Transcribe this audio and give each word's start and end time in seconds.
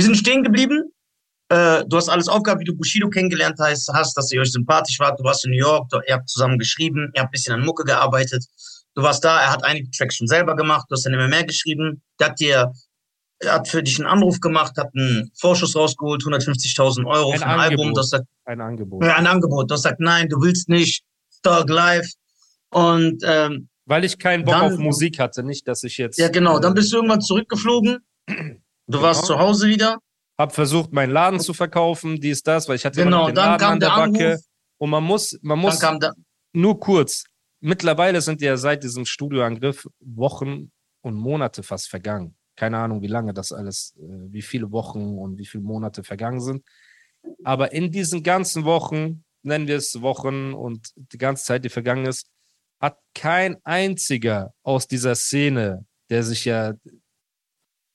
Wir 0.00 0.04
sind 0.06 0.16
stehen 0.16 0.42
geblieben. 0.42 0.90
Äh, 1.50 1.84
du 1.86 1.98
hast 1.98 2.08
alles 2.08 2.26
aufgehabt, 2.26 2.62
wie 2.62 2.64
du 2.64 2.74
Bushido 2.74 3.10
kennengelernt 3.10 3.58
hast, 3.60 3.86
hast, 3.92 4.16
dass 4.16 4.32
ihr 4.32 4.40
euch 4.40 4.50
sympathisch 4.50 4.98
wart. 4.98 5.20
Du 5.20 5.24
warst 5.24 5.44
in 5.44 5.50
New 5.50 5.58
York, 5.58 5.90
du, 5.90 5.98
ihr 6.08 6.14
habt 6.14 6.26
zusammen 6.30 6.58
geschrieben, 6.58 7.12
ihr 7.14 7.20
habt 7.20 7.28
ein 7.28 7.32
bisschen 7.32 7.52
an 7.54 7.60
Mucke 7.66 7.84
gearbeitet. 7.84 8.42
Du 8.94 9.02
warst 9.02 9.22
da, 9.22 9.42
er 9.42 9.52
hat 9.52 9.62
einige 9.62 9.90
Tracks 9.90 10.16
schon 10.16 10.26
selber 10.26 10.56
gemacht, 10.56 10.86
du 10.88 10.94
hast 10.94 11.04
dann 11.04 11.12
immer 11.12 11.28
mehr 11.28 11.44
geschrieben. 11.44 12.00
Der 12.18 12.28
hat 12.28 12.40
dir, 12.40 12.72
er 13.40 13.52
hat 13.52 13.68
für 13.68 13.82
dich 13.82 13.98
einen 13.98 14.06
Anruf 14.08 14.40
gemacht, 14.40 14.78
hat 14.78 14.88
einen 14.96 15.30
Vorschuss 15.38 15.76
rausgeholt, 15.76 16.22
150.000 16.22 17.04
Euro 17.06 17.32
Ein 17.32 17.38
für 17.40 17.44
ein 17.46 17.60
Angebot. 17.60 17.70
Album. 17.80 17.92
Du 17.94 18.00
hast 18.00 18.10
gesagt, 18.12 18.28
Ein 18.46 18.60
Angebot. 18.62 19.04
ja, 19.04 19.16
ein 19.16 19.26
Angebot. 19.26 19.70
Du 19.70 19.74
hast 19.74 19.82
gesagt, 19.82 20.00
nein, 20.00 20.30
du 20.30 20.40
willst 20.40 20.70
nicht. 20.70 21.02
Thug 21.42 21.68
Live. 21.68 22.10
Und 22.70 23.22
ähm, 23.26 23.68
Weil 23.84 24.06
ich 24.06 24.18
keinen 24.18 24.44
Bock 24.46 24.54
Dann- 24.54 24.72
auf 24.72 24.78
Musik 24.78 25.18
hatte, 25.18 25.42
nicht, 25.42 25.68
dass 25.68 25.82
ich 25.82 25.98
jetzt. 25.98 26.18
ja, 26.18 26.28
genau, 26.30 26.58
dann 26.58 26.72
äh, 26.72 26.76
bist 26.76 26.90
du 26.90 26.96
irgendwann 26.96 27.20
zurückgeflogen. 27.20 27.98
Du 28.90 29.02
warst 29.02 29.22
Genau. 29.22 29.34
zu 29.34 29.38
Hause 29.38 29.68
wieder. 29.68 29.98
Hab 30.38 30.54
versucht, 30.54 30.92
meinen 30.92 31.10
Laden 31.12 31.38
zu 31.40 31.52
verkaufen, 31.52 32.16
dies, 32.20 32.42
das, 32.42 32.68
weil 32.68 32.76
ich 32.76 32.84
hatte 32.84 33.02
Genau, 33.04 33.26
den 33.26 33.34
dann 33.34 33.44
Laden 33.50 33.60
kam 33.60 33.72
an 33.74 33.80
der 33.80 33.88
der 33.90 33.96
Backe. 33.96 34.26
Anruf. 34.32 34.44
Und 34.78 34.90
man 34.90 35.04
muss, 35.04 35.38
man 35.42 35.58
muss 35.58 35.80
nur 36.52 36.80
kurz. 36.80 37.24
Mittlerweile 37.60 38.20
sind 38.22 38.40
ja 38.40 38.56
seit 38.56 38.82
diesem 38.82 39.04
Studioangriff 39.04 39.86
Wochen 40.00 40.70
und 41.02 41.14
Monate 41.14 41.62
fast 41.62 41.88
vergangen. 41.90 42.36
Keine 42.56 42.78
Ahnung, 42.78 43.02
wie 43.02 43.06
lange 43.06 43.34
das 43.34 43.52
alles, 43.52 43.94
äh, 43.98 44.02
wie 44.32 44.42
viele 44.42 44.70
Wochen 44.72 45.18
und 45.18 45.36
wie 45.38 45.46
viele 45.46 45.62
Monate 45.62 46.02
vergangen 46.02 46.40
sind. 46.40 46.64
Aber 47.44 47.72
in 47.72 47.90
diesen 47.92 48.22
ganzen 48.22 48.64
Wochen, 48.64 49.24
nennen 49.42 49.68
wir 49.68 49.76
es 49.76 50.00
Wochen 50.00 50.54
und 50.54 50.90
die 51.12 51.18
ganze 51.18 51.44
Zeit, 51.44 51.64
die 51.64 51.68
vergangen 51.68 52.06
ist, 52.06 52.26
hat 52.80 52.98
kein 53.14 53.58
einziger 53.64 54.54
aus 54.62 54.86
dieser 54.88 55.14
Szene, 55.14 55.84
der 56.08 56.22
sich 56.22 56.46
ja 56.46 56.72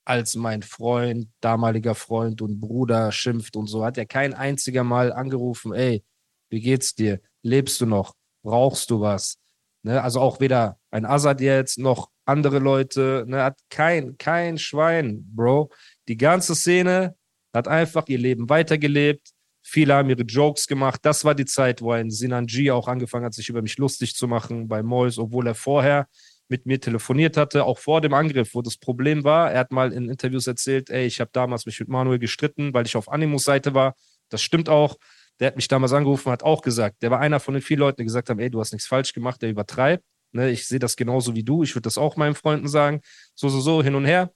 als 0.06 0.36
mein 0.36 0.62
Freund, 0.62 1.30
damaliger 1.42 1.96
Freund 1.96 2.42
und 2.42 2.60
Bruder 2.60 3.12
schimpft 3.12 3.56
und 3.56 3.68
so, 3.68 3.84
hat 3.84 3.98
ja 3.98 4.06
kein 4.06 4.34
einziger 4.34 4.84
Mal 4.84 5.12
angerufen, 5.12 5.74
ey, 5.74 6.04
wie 6.50 6.62
geht's 6.62 6.96
dir? 6.96 7.20
Lebst 7.42 7.82
du 7.82 7.86
noch? 7.86 8.14
Brauchst 8.44 8.92
du 8.92 9.02
was? 9.02 9.38
Ne? 9.84 10.02
Also 10.02 10.20
auch 10.22 10.40
weder 10.40 10.80
ein 10.92 11.06
Azad 11.06 11.42
jetzt 11.42 11.80
noch 11.80 12.10
andere 12.26 12.60
Leute, 12.60 13.26
ne? 13.28 13.44
hat 13.44 13.60
kein, 13.70 14.18
kein 14.18 14.58
Schwein, 14.58 15.26
Bro. 15.36 15.72
Die 16.08 16.18
ganze 16.18 16.56
Szene 16.56 17.16
hat 17.54 17.68
einfach 17.68 18.08
ihr 18.08 18.18
Leben 18.20 18.50
weitergelebt. 18.50 19.30
Viele 19.64 19.96
haben 19.96 20.10
ihre 20.10 20.24
Jokes 20.24 20.68
gemacht. 20.68 21.00
Das 21.04 21.26
war 21.26 21.34
die 21.34 21.46
Zeit, 21.46 21.82
wo 21.82 21.92
ein 21.92 22.12
Sinan 22.12 22.46
G 22.46 22.70
auch 22.70 22.88
angefangen 22.88 23.26
hat, 23.26 23.34
sich 23.34 23.50
über 23.50 23.62
mich 23.64 23.78
lustig 23.78 24.16
zu 24.16 24.28
machen 24.28 24.68
bei 24.68 24.84
Mois, 24.84 25.18
obwohl 25.18 25.48
er 25.48 25.56
vorher 25.56 26.08
mit 26.48 26.66
mir 26.66 26.80
telefoniert 26.80 27.38
hatte, 27.38 27.64
auch 27.64 27.80
vor 27.80 28.02
dem 28.02 28.14
Angriff, 28.14 28.54
wo 28.54 28.62
das 28.62 28.78
Problem 28.78 29.24
war. 29.24 29.52
Er 29.52 29.60
hat 29.60 29.72
mal 29.72 29.92
in 29.92 30.10
Interviews 30.10 30.48
erzählt, 30.48 30.90
ey, 30.90 31.06
ich 31.06 31.20
habe 31.20 31.32
damals 31.34 31.66
mich 31.66 31.80
mit 31.80 31.90
Manuel 31.90 32.20
gestritten, 32.20 32.74
weil 32.74 32.86
ich 32.86 32.96
auf 32.96 33.12
Animus 33.12 33.44
Seite 33.44 33.74
war. 33.74 33.96
Das 34.30 34.42
stimmt 34.42 34.70
auch. 34.70 34.98
Der 35.40 35.48
hat 35.48 35.56
mich 35.56 35.68
damals 35.68 35.92
angerufen, 35.92 36.32
hat 36.32 36.44
auch 36.44 36.62
gesagt, 36.62 37.02
der 37.02 37.12
war 37.12 37.20
einer 37.20 37.40
von 37.40 37.54
den 37.56 37.64
vielen 37.64 37.82
Leuten, 37.82 37.98
die 37.98 38.06
gesagt 38.06 38.30
haben, 38.30 38.40
ey, 38.40 38.50
du 38.50 38.60
hast 38.60 38.72
nichts 38.72 38.88
falsch 38.88 39.14
gemacht, 39.14 39.42
der 39.42 39.50
übertreibt. 39.50 40.04
Ne, 40.32 40.50
ich 40.52 40.68
sehe 40.68 40.80
das 40.80 40.96
genauso 40.96 41.36
wie 41.36 41.44
du. 41.44 41.64
Ich 41.64 41.76
würde 41.76 41.84
das 41.84 41.98
auch 41.98 42.18
meinen 42.18 42.36
Freunden 42.36 42.68
sagen. 42.68 43.02
So, 43.36 43.50
so, 43.50 43.60
so, 43.60 43.84
hin 43.84 43.96
und 43.96 44.06
her. 44.06 44.32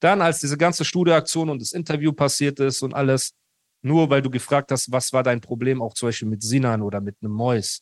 Dann, 0.00 0.20
als 0.20 0.40
diese 0.40 0.58
ganze 0.58 0.84
Studioaktion 0.84 1.48
und 1.48 1.62
das 1.62 1.72
Interview 1.72 2.12
passiert 2.12 2.60
ist 2.60 2.82
und 2.82 2.94
alles, 2.94 3.32
nur 3.82 4.10
weil 4.10 4.22
du 4.22 4.30
gefragt 4.30 4.70
hast, 4.72 4.90
was 4.90 5.12
war 5.12 5.22
dein 5.22 5.40
Problem, 5.40 5.80
auch 5.80 5.94
zum 5.94 6.08
Beispiel 6.08 6.28
mit 6.28 6.42
Sinan 6.42 6.82
oder 6.82 7.00
mit 7.00 7.16
einem 7.22 7.32
Mois. 7.32 7.80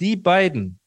Die 0.00 0.16
beiden, 0.16 0.80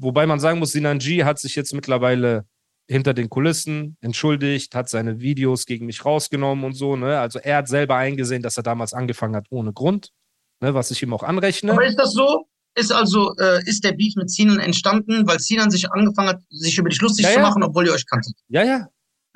wobei 0.00 0.26
man 0.26 0.40
sagen 0.40 0.58
muss, 0.58 0.72
Sinan 0.72 0.98
G 0.98 1.24
hat 1.24 1.38
sich 1.38 1.56
jetzt 1.56 1.74
mittlerweile 1.74 2.46
hinter 2.88 3.14
den 3.14 3.28
Kulissen 3.28 3.96
entschuldigt, 4.00 4.74
hat 4.74 4.88
seine 4.88 5.20
Videos 5.20 5.66
gegen 5.66 5.86
mich 5.86 6.04
rausgenommen 6.04 6.64
und 6.64 6.74
so. 6.74 6.96
Ne? 6.96 7.18
Also 7.18 7.38
er 7.38 7.58
hat 7.58 7.68
selber 7.68 7.96
eingesehen, 7.96 8.42
dass 8.42 8.56
er 8.56 8.62
damals 8.62 8.92
angefangen 8.92 9.34
hat 9.34 9.46
ohne 9.50 9.72
Grund, 9.72 10.10
ne? 10.60 10.74
was 10.74 10.90
ich 10.90 11.02
ihm 11.02 11.12
auch 11.12 11.22
anrechne. 11.22 11.72
Aber 11.72 11.86
ist 11.86 11.98
das 11.98 12.12
so? 12.12 12.46
Ist 12.78 12.92
also, 12.92 13.34
äh, 13.38 13.62
ist 13.64 13.84
der 13.84 13.92
Beef 13.92 14.16
mit 14.16 14.30
Sinan 14.30 14.58
entstanden, 14.58 15.26
weil 15.26 15.40
Sinan 15.40 15.70
sich 15.70 15.90
angefangen 15.90 16.28
hat, 16.28 16.42
sich 16.50 16.76
über 16.76 16.90
dich 16.90 17.00
lustig 17.00 17.24
Ja, 17.24 17.32
zu 17.32 17.38
ja. 17.38 17.42
machen, 17.42 17.62
obwohl 17.62 17.86
ihr 17.86 17.92
euch 17.92 18.04
kanntet? 18.06 18.34
Ja, 18.48 18.64
ja, 18.64 18.86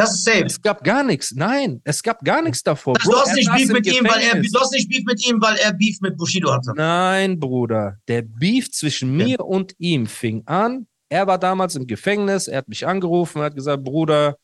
Das 0.01 0.15
ist 0.15 0.25
safe. 0.25 0.45
es 0.45 0.61
gab 0.63 0.83
gar 0.85 1.03
nichts. 1.03 1.33
Nein, 1.35 1.81
es 1.85 2.03
gab 2.03 2.25
gar 2.25 2.43
nichts 2.43 2.63
davor. 2.63 2.95
du 2.95 3.13
hast 3.15 3.29
er 3.29 3.35
nicht 3.35 3.53
Beef 3.53 3.69
mit 3.69 3.87
ihm, 3.87 4.05
weil 4.05 4.21
er, 4.21 4.27
Gefängnis. 4.29 4.53
du 4.53 4.61
hast 4.61 4.73
nicht 4.73 4.89
Beef 4.89 5.05
mit 5.05 5.27
ihm, 5.29 5.41
weil 5.41 5.57
er 5.57 5.73
Beef 5.73 6.01
mit 6.01 6.17
Bushido 6.17 6.53
hatte. 6.53 6.73
Nein, 6.75 7.39
Bruder. 7.39 7.99
Der 8.09 8.23
Beef 8.23 8.71
zwischen 8.73 9.19
Ja. 9.19 9.27
mir 9.27 9.41
und 9.45 9.75
ihm 9.79 10.07
fing 10.07 10.43
an. 10.47 10.87
Er 11.09 11.27
war 11.27 11.39
damals 11.39 11.75
im 11.77 11.87
Gefängnis. 11.87 12.49
Er 12.49 12.59
hat 12.59 12.69
mich 12.69 12.87
angerufen 12.87 13.39
und 13.39 13.45
hat 13.45 13.55
gesagt, 13.57 13.85
Bruder, 13.85 14.37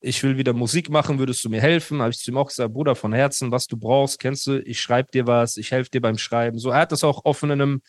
ich 0.00 0.22
will 0.22 0.36
wieder 0.36 0.52
Musik 0.52 0.90
machen, 0.90 1.18
würdest 1.18 1.44
du 1.44 1.48
mir 1.50 1.60
helfen? 1.60 2.00
Habe 2.00 2.10
ich 2.10 2.18
zu 2.18 2.30
ihm 2.30 2.36
auch 2.36 2.48
gesagt, 2.48 2.72
Bruder, 2.72 2.94
von 2.94 3.12
Herzen, 3.12 3.50
was 3.50 3.66
du 3.66 3.76
brauchst, 3.76 4.18
kennst 4.18 4.46
du, 4.46 4.58
ich 4.60 4.80
schreibe 4.80 5.08
dir 5.12 5.26
was, 5.26 5.56
ich 5.56 5.70
helfe 5.72 5.90
dir 5.90 6.00
beim 6.00 6.18
Schreiben. 6.18 6.58
So, 6.58 6.70
er 6.70 6.80
hat 6.80 6.92
das 6.92 7.04
auch 7.04 7.24
offen 7.24 7.50
in 7.50 7.60
einem 7.60 7.82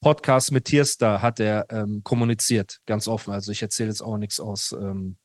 Podcast 0.00 0.52
mit 0.52 0.66
Tierstar 0.66 1.22
hat 1.22 1.40
er 1.40 1.66
ähm, 1.70 2.02
kommuniziert, 2.04 2.78
ganz 2.86 3.08
offen. 3.08 3.32
Also 3.32 3.50
ich 3.50 3.62
erzähle 3.62 3.88
jetzt 3.88 4.00
auch 4.00 4.16
nichts 4.16 4.38
aus 4.38 4.72
ähm, 4.72 5.16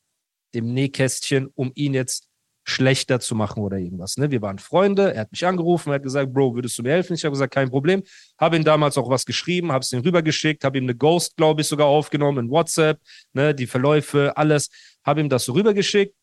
dem 0.53 0.73
Nähkästchen, 0.73 1.49
um 1.55 1.71
ihn 1.75 1.93
jetzt 1.93 2.27
schlechter 2.65 3.19
zu 3.19 3.35
machen 3.35 3.61
oder 3.61 3.77
irgendwas. 3.77 4.17
Ne? 4.17 4.31
Wir 4.31 4.41
waren 4.41 4.57
Freunde, 4.57 5.13
er 5.13 5.21
hat 5.21 5.31
mich 5.31 5.45
angerufen, 5.45 5.89
er 5.89 5.95
hat 5.95 6.03
gesagt, 6.03 6.33
Bro, 6.33 6.55
würdest 6.55 6.77
du 6.77 6.83
mir 6.83 6.91
helfen? 6.91 7.13
Ich 7.13 7.25
habe 7.25 7.33
gesagt, 7.33 7.53
kein 7.53 7.69
Problem. 7.69 8.03
Habe 8.37 8.55
ihm 8.55 8.63
damals 8.63 8.97
auch 8.97 9.09
was 9.09 9.25
geschrieben, 9.25 9.71
habe 9.71 9.83
es 9.83 9.91
ihm 9.91 9.99
rübergeschickt, 9.99 10.63
habe 10.63 10.77
ihm 10.77 10.85
eine 10.85 10.95
Ghost, 10.95 11.35
glaube 11.35 11.61
ich, 11.61 11.67
sogar 11.67 11.87
aufgenommen 11.87 12.45
in 12.45 12.51
WhatsApp, 12.51 13.01
ne? 13.33 13.53
die 13.53 13.67
Verläufe, 13.67 14.33
alles, 14.37 14.69
habe 15.03 15.21
ihm 15.21 15.29
das 15.29 15.45
so 15.45 15.53
rübergeschickt. 15.53 16.15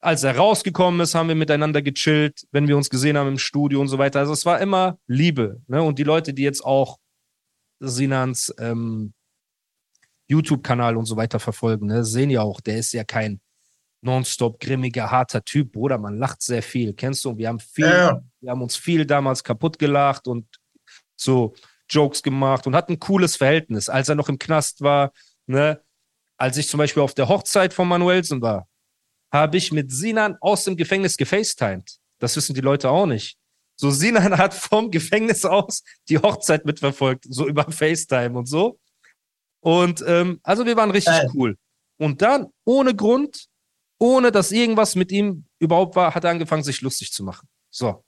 Als 0.00 0.24
er 0.24 0.36
rausgekommen 0.36 1.00
ist, 1.00 1.14
haben 1.14 1.28
wir 1.28 1.34
miteinander 1.34 1.80
gechillt, 1.80 2.46
wenn 2.52 2.68
wir 2.68 2.76
uns 2.76 2.90
gesehen 2.90 3.16
haben 3.16 3.28
im 3.28 3.38
Studio 3.38 3.80
und 3.80 3.88
so 3.88 3.96
weiter. 3.96 4.20
Also 4.20 4.34
es 4.34 4.44
war 4.44 4.60
immer 4.60 4.98
Liebe. 5.06 5.62
Ne? 5.68 5.82
Und 5.82 5.98
die 5.98 6.04
Leute, 6.04 6.34
die 6.34 6.42
jetzt 6.42 6.62
auch 6.62 6.98
Sinans 7.80 8.54
ähm, 8.58 9.14
YouTube-Kanal 10.28 10.96
und 10.96 11.06
so 11.06 11.16
weiter 11.16 11.38
verfolgen, 11.38 11.86
ne, 11.86 12.04
sehen 12.04 12.30
ja 12.30 12.42
auch, 12.42 12.60
der 12.60 12.78
ist 12.78 12.92
ja 12.92 13.04
kein 13.04 13.40
nonstop 14.02 14.60
grimmiger, 14.60 15.10
harter 15.10 15.44
Typ, 15.44 15.72
Bruder. 15.72 15.98
Man 15.98 16.18
lacht 16.18 16.42
sehr 16.42 16.62
viel, 16.62 16.94
kennst 16.94 17.24
du? 17.24 17.36
Wir 17.36 17.48
haben 17.48 17.60
viel, 17.60 17.86
ja. 17.86 18.22
wir 18.40 18.50
haben 18.50 18.62
uns 18.62 18.76
viel 18.76 19.04
damals 19.04 19.42
kaputt 19.42 19.78
gelacht 19.78 20.28
und 20.28 20.46
so 21.16 21.54
Jokes 21.88 22.22
gemacht 22.22 22.66
und 22.66 22.74
hatten 22.74 22.92
ein 22.92 23.00
cooles 23.00 23.36
Verhältnis. 23.36 23.88
Als 23.88 24.08
er 24.08 24.14
noch 24.14 24.28
im 24.28 24.38
Knast 24.38 24.80
war, 24.80 25.12
ne, 25.46 25.80
als 26.36 26.56
ich 26.56 26.68
zum 26.68 26.78
Beispiel 26.78 27.02
auf 27.02 27.14
der 27.14 27.28
Hochzeit 27.28 27.72
von 27.72 27.88
Manuelsen 27.88 28.42
war, 28.42 28.68
habe 29.32 29.56
ich 29.56 29.72
mit 29.72 29.90
Sinan 29.90 30.36
aus 30.40 30.64
dem 30.64 30.76
Gefängnis 30.76 31.16
gefacetimed. 31.16 31.98
Das 32.18 32.36
wissen 32.36 32.54
die 32.54 32.60
Leute 32.60 32.90
auch 32.90 33.06
nicht. 33.06 33.38
So, 33.76 33.90
Sinan 33.90 34.38
hat 34.38 34.54
vom 34.54 34.90
Gefängnis 34.90 35.44
aus 35.44 35.82
die 36.08 36.18
Hochzeit 36.18 36.64
mitverfolgt, 36.64 37.24
so 37.28 37.46
über 37.46 37.70
FaceTime 37.70 38.38
und 38.38 38.46
so. 38.46 38.78
Und 39.66 40.04
ähm, 40.06 40.38
also 40.44 40.64
wir 40.64 40.76
waren 40.76 40.92
richtig 40.92 41.12
Geil. 41.12 41.28
cool. 41.34 41.56
Und 41.98 42.22
dann, 42.22 42.46
ohne 42.64 42.94
Grund, 42.94 43.46
ohne 43.98 44.30
dass 44.30 44.52
irgendwas 44.52 44.94
mit 44.94 45.10
ihm 45.10 45.44
überhaupt 45.58 45.96
war, 45.96 46.14
hat 46.14 46.22
er 46.22 46.30
angefangen, 46.30 46.62
sich 46.62 46.82
lustig 46.82 47.12
zu 47.12 47.24
machen. 47.24 47.48
So. 47.68 48.04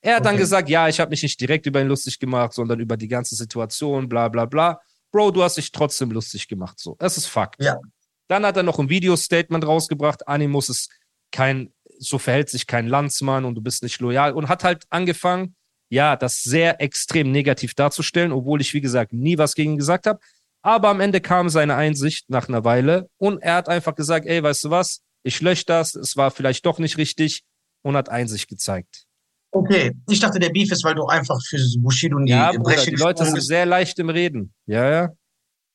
Er 0.00 0.16
hat 0.16 0.24
dann 0.24 0.34
Okay. 0.34 0.42
gesagt, 0.42 0.68
ja, 0.68 0.88
ich 0.88 0.98
habe 0.98 1.10
mich 1.10 1.22
nicht 1.22 1.40
direkt 1.40 1.66
über 1.66 1.80
ihn 1.80 1.86
lustig 1.86 2.18
gemacht, 2.18 2.54
sondern 2.54 2.80
über 2.80 2.96
die 2.96 3.06
ganze 3.06 3.36
Situation, 3.36 4.08
bla 4.08 4.28
bla 4.28 4.46
bla. 4.46 4.80
Bro, 5.12 5.30
du 5.30 5.44
hast 5.44 5.58
dich 5.58 5.70
trotzdem 5.70 6.10
lustig 6.10 6.48
gemacht. 6.48 6.80
So, 6.80 6.96
das 6.98 7.16
ist 7.16 7.26
Fakt. 7.26 7.62
Ja. 7.62 7.78
Dann 8.26 8.44
hat 8.44 8.56
er 8.56 8.64
noch 8.64 8.80
ein 8.80 8.88
Video-Statement 8.88 9.64
rausgebracht. 9.64 10.26
Animus 10.26 10.70
ist 10.70 10.90
kein, 11.30 11.72
so 12.00 12.18
verhält 12.18 12.50
sich 12.50 12.66
kein 12.66 12.88
Landsmann 12.88 13.44
und 13.44 13.54
du 13.54 13.60
bist 13.62 13.84
nicht 13.84 14.00
loyal 14.00 14.32
und 14.32 14.48
hat 14.48 14.64
halt 14.64 14.86
angefangen, 14.90 15.54
ja, 15.92 16.16
das 16.16 16.42
sehr 16.42 16.80
extrem 16.80 17.30
negativ 17.30 17.74
darzustellen, 17.74 18.32
obwohl 18.32 18.62
ich, 18.62 18.72
wie 18.72 18.80
gesagt, 18.80 19.12
nie 19.12 19.36
was 19.36 19.54
gegen 19.54 19.72
ihn 19.72 19.78
gesagt 19.78 20.06
habe. 20.06 20.20
Aber 20.62 20.88
am 20.88 21.00
Ende 21.00 21.20
kam 21.20 21.50
seine 21.50 21.74
Einsicht 21.74 22.30
nach 22.30 22.48
einer 22.48 22.64
Weile 22.64 23.10
und 23.18 23.42
er 23.42 23.56
hat 23.56 23.68
einfach 23.68 23.94
gesagt, 23.94 24.24
ey, 24.24 24.42
weißt 24.42 24.64
du 24.64 24.70
was? 24.70 25.02
Ich 25.22 25.42
lösche 25.42 25.66
das, 25.66 25.94
es 25.94 26.16
war 26.16 26.30
vielleicht 26.30 26.64
doch 26.64 26.78
nicht 26.78 26.96
richtig 26.96 27.42
und 27.82 27.94
hat 27.94 28.08
Einsicht 28.08 28.48
gezeigt. 28.48 29.04
Okay, 29.50 29.92
ich 30.08 30.18
dachte, 30.18 30.38
der 30.38 30.48
Beef 30.48 30.72
ist, 30.72 30.82
weil 30.82 30.94
du 30.94 31.04
einfach 31.04 31.38
für 31.46 31.58
Bushido 31.80 32.16
in 32.16 32.24
die 32.24 32.32
Ja, 32.32 32.52
Bruder, 32.52 32.62
Bresche 32.62 32.90
die 32.90 32.96
Leute 32.96 33.26
sind 33.26 33.42
sehr 33.42 33.66
leicht 33.66 33.98
im 33.98 34.08
Reden. 34.08 34.54
Ja, 34.64 34.90
ja. 34.90 35.08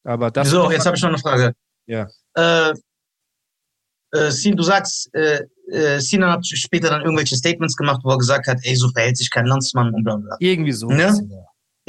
Aber 0.03 0.31
das. 0.31 0.49
So, 0.49 0.71
jetzt 0.71 0.87
habe 0.87 0.97
ich 0.97 1.03
noch 1.03 1.09
eine 1.09 1.19
Frage. 1.19 1.53
Ja. 1.85 2.07
Äh, 2.33 2.73
äh, 4.13 4.31
Sin, 4.31 4.55
du 4.55 4.63
sagst, 4.63 5.13
äh, 5.13 5.45
äh, 5.71 5.99
Sinan 5.99 6.31
hat 6.31 6.45
später 6.45 6.89
dann 6.89 7.01
irgendwelche 7.01 7.35
Statements 7.35 7.75
gemacht, 7.75 8.01
wo 8.03 8.11
er 8.11 8.17
gesagt 8.17 8.47
hat, 8.47 8.59
ey, 8.63 8.75
so 8.75 8.89
verhält 8.89 9.17
sich 9.17 9.29
kein 9.29 9.45
Landsmann 9.45 9.93
und 9.93 10.03
bla 10.03 10.15
bla. 10.17 10.35
Irgendwie 10.39 10.71
so. 10.71 10.89
Ja? 10.91 11.13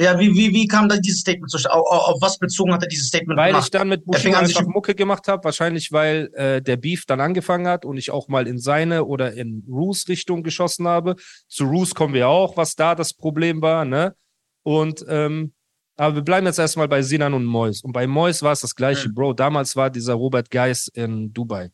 Ja, 0.01 0.17
wie, 0.17 0.33
wie, 0.33 0.53
wie 0.53 0.65
kam 0.65 0.87
da 0.87 0.95
dieses 0.95 1.19
Statement 1.19 1.51
zustande? 1.51 1.75
Auf, 1.77 1.85
auf, 1.91 2.15
auf 2.15 2.21
was 2.21 2.37
bezogen 2.39 2.71
hat 2.73 2.81
er 2.83 2.87
dieses 2.87 3.07
Statement 3.07 3.37
Weil 3.37 3.49
ich 3.49 3.55
gemacht? 3.55 3.73
dann 3.73 3.89
mit 3.89 4.05
Bushido 4.05 4.37
einfach 4.37 4.65
Mucke 4.65 4.95
gemacht 4.95 5.27
habe, 5.27 5.43
wahrscheinlich 5.43 5.91
weil 5.91 6.29
äh, 6.35 6.61
der 6.61 6.77
Beef 6.77 7.05
dann 7.05 7.19
angefangen 7.19 7.67
hat 7.67 7.83
und 7.83 7.97
ich 7.97 8.09
auch 8.09 8.29
mal 8.29 8.47
in 8.47 8.59
seine 8.59 9.03
oder 9.03 9.33
in 9.33 9.65
Roos 9.69 10.07
Richtung 10.07 10.41
geschossen 10.41 10.87
habe. 10.87 11.15
Zu 11.49 11.65
Roos 11.65 11.93
kommen 11.93 12.13
wir 12.13 12.29
auch, 12.29 12.55
was 12.55 12.75
da 12.75 12.95
das 12.95 13.13
Problem 13.13 13.61
war, 13.61 13.83
ne? 13.83 14.15
Und 14.63 15.03
ähm, 15.09 15.51
aber 15.97 16.15
wir 16.15 16.21
bleiben 16.21 16.45
jetzt 16.47 16.59
erstmal 16.59 16.87
bei 16.87 17.01
Sinan 17.01 17.33
und 17.33 17.43
Mois. 17.43 17.81
Und 17.83 17.91
bei 17.91 18.07
Mois 18.07 18.41
war 18.41 18.53
es 18.53 18.61
das 18.61 18.73
gleiche, 18.73 19.09
Mhm. 19.09 19.15
Bro. 19.15 19.33
Damals 19.33 19.75
war 19.75 19.89
dieser 19.89 20.13
Robert 20.13 20.49
Geis 20.49 20.89
in 20.93 21.33
Dubai. 21.33 21.71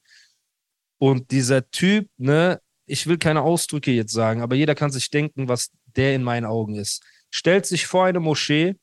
Und 0.98 1.32
dieser 1.32 1.70
Typ, 1.70 2.10
ne, 2.18 2.62
ich 2.86 3.08
will 3.08 3.18
keine 3.18 3.42
Ausdrücke 3.42 3.92
jetzt 3.92 4.14
sagen, 4.14 4.42
aber 4.42 4.56
jeder 4.56 4.76
kann 4.76 4.92
sich 4.92 5.10
denken, 5.10 5.48
was 5.48 5.72
der 5.96 6.16
in 6.16 6.24
meinen 6.24 6.46
Augen 6.46 6.76
ist. 6.76 7.04
Stellt 7.32 7.66
sich 7.66 7.88
vor 7.88 8.06
eine 8.06 8.20
Moschee, 8.20 8.76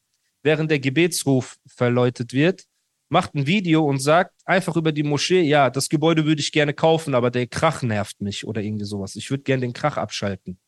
während 0.42 0.70
der 0.70 0.80
Gebetsruf 0.80 1.56
verläutet 1.66 2.32
wird, 2.32 2.64
macht 3.08 3.34
ein 3.34 3.46
Video 3.46 3.84
und 3.84 4.00
sagt 4.00 4.34
einfach 4.44 4.76
über 4.76 4.90
die 4.90 5.02
Moschee, 5.02 5.42
ja, 5.42 5.70
das 5.70 5.88
Gebäude 5.88 6.24
würde 6.24 6.40
ich 6.40 6.50
gerne 6.50 6.74
kaufen, 6.74 7.14
aber 7.14 7.30
der 7.30 7.46
Krach 7.46 7.82
nervt 7.82 8.20
mich 8.20 8.46
oder 8.46 8.62
irgendwie 8.62 8.86
sowas. 8.86 9.16
Ich 9.16 9.30
würde 9.30 9.42
gerne 9.42 9.60
den 9.60 9.72
Krach 9.72 9.96
abschalten. 9.96 10.58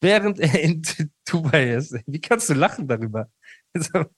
Während 0.00 0.40
er 0.40 0.60
in 0.60 0.82
Dubai 1.28 1.74
ist. 1.74 1.94
Wie 2.06 2.20
kannst 2.20 2.48
du 2.50 2.54
lachen 2.54 2.88
darüber? 2.88 3.30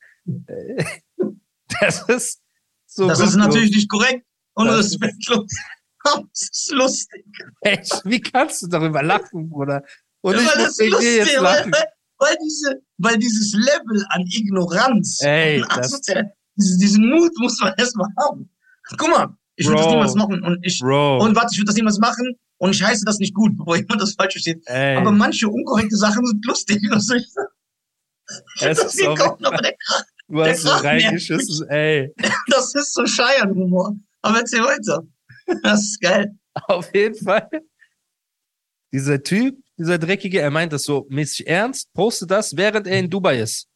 Das 1.81 2.09
ist 2.09 2.43
so. 2.87 3.09
Das 3.09 3.21
ist 3.21 3.35
natürlich 3.35 3.75
nicht 3.75 3.89
korrekt 3.89 4.25
und 4.57 4.69
respektlos. 4.69 5.47
Das 6.05 6.23
ist 6.41 6.71
lustig. 6.73 7.25
Echt? 7.63 8.01
Wie 8.05 8.21
kannst 8.21 8.63
du 8.63 8.69
darüber 8.69 9.03
lachen, 9.03 9.49
Bruder? 9.51 9.83
Und 10.21 10.35
Ja, 10.37 10.41
ich 10.41 10.47
weil 10.47 10.59
muss 10.59 10.67
das 10.69 10.79
wegen 10.79 10.91
dir 10.91 10.93
lustig, 10.93 11.17
jetzt 11.17 11.41
lachen. 11.41 11.73
weil, 11.73 11.85
weil, 12.19 12.37
diese, 12.45 12.81
weil 12.99 13.19
dieses 13.19 13.53
Level 13.55 14.07
an 14.11 14.25
Ignoranz 14.31 15.21
Ey, 15.23 15.61
Assozi- 15.65 16.31
diesen, 16.55 16.79
diesen 16.79 17.11
Mut 17.11 17.33
muss 17.39 17.59
man 17.61 17.75
erstmal 17.79 18.09
haben. 18.21 18.49
Guck 18.97 19.09
mal, 19.09 19.37
ich 19.57 19.67
würde 19.67 19.83
das 19.83 19.91
niemals 19.91 20.15
machen 20.15 20.43
und 20.45 20.65
ich 20.65 20.79
Bro, 20.79 21.25
und 21.25 21.35
warte, 21.35 21.49
ich 21.51 21.59
würde 21.59 21.67
das 21.67 21.75
niemals 21.75 21.99
machen 21.99 22.37
und 22.59 22.71
ich 22.73 22.81
heiße 22.85 23.05
das 23.05 23.19
nicht 23.19 23.35
gut, 23.35 23.57
bevor 23.59 23.77
jemand 23.77 24.01
das 24.01 24.13
falsch 24.15 24.35
versteht. 24.35 24.63
ey, 24.67 24.97
Aber 24.99 25.11
manche 25.11 25.49
unkorrekte 25.49 25.97
Sachen 25.97 26.25
sind 26.25 26.45
lustig. 26.47 26.87
Was 26.91 27.07
soll 27.07 27.17
ich 27.17 27.33
sagen? 27.33 27.49
es 28.61 28.79
Das, 28.79 28.95
ist 28.95 29.01
der, 29.01 29.15
du 30.29 30.41
hast 30.45 30.63
so 30.63 30.71
reingeschissen, 30.71 31.69
ey. 31.69 32.13
das 32.49 32.75
ist 32.77 32.95
so 32.95 33.05
Scheiern-Humor. 33.07 33.97
Aber 34.27 34.39
erzähl 34.41 34.63
weiter. 34.63 35.07
Das 35.63 35.81
ist 35.81 36.01
geil. 36.01 36.37
Auf 36.55 36.93
jeden 36.93 37.15
Fall. 37.15 37.49
Dieser 38.93 39.23
Typ, 39.23 39.57
dieser 39.77 39.99
Dreckige, 39.99 40.41
er 40.41 40.51
meint 40.51 40.73
das 40.73 40.83
so 40.83 41.07
mäßig 41.09 41.47
ernst, 41.47 41.93
postet 41.93 42.31
das, 42.31 42.57
während 42.57 42.87
er 42.87 42.99
in 42.99 43.11
Dubai 43.11 43.41
ist. 43.41 43.69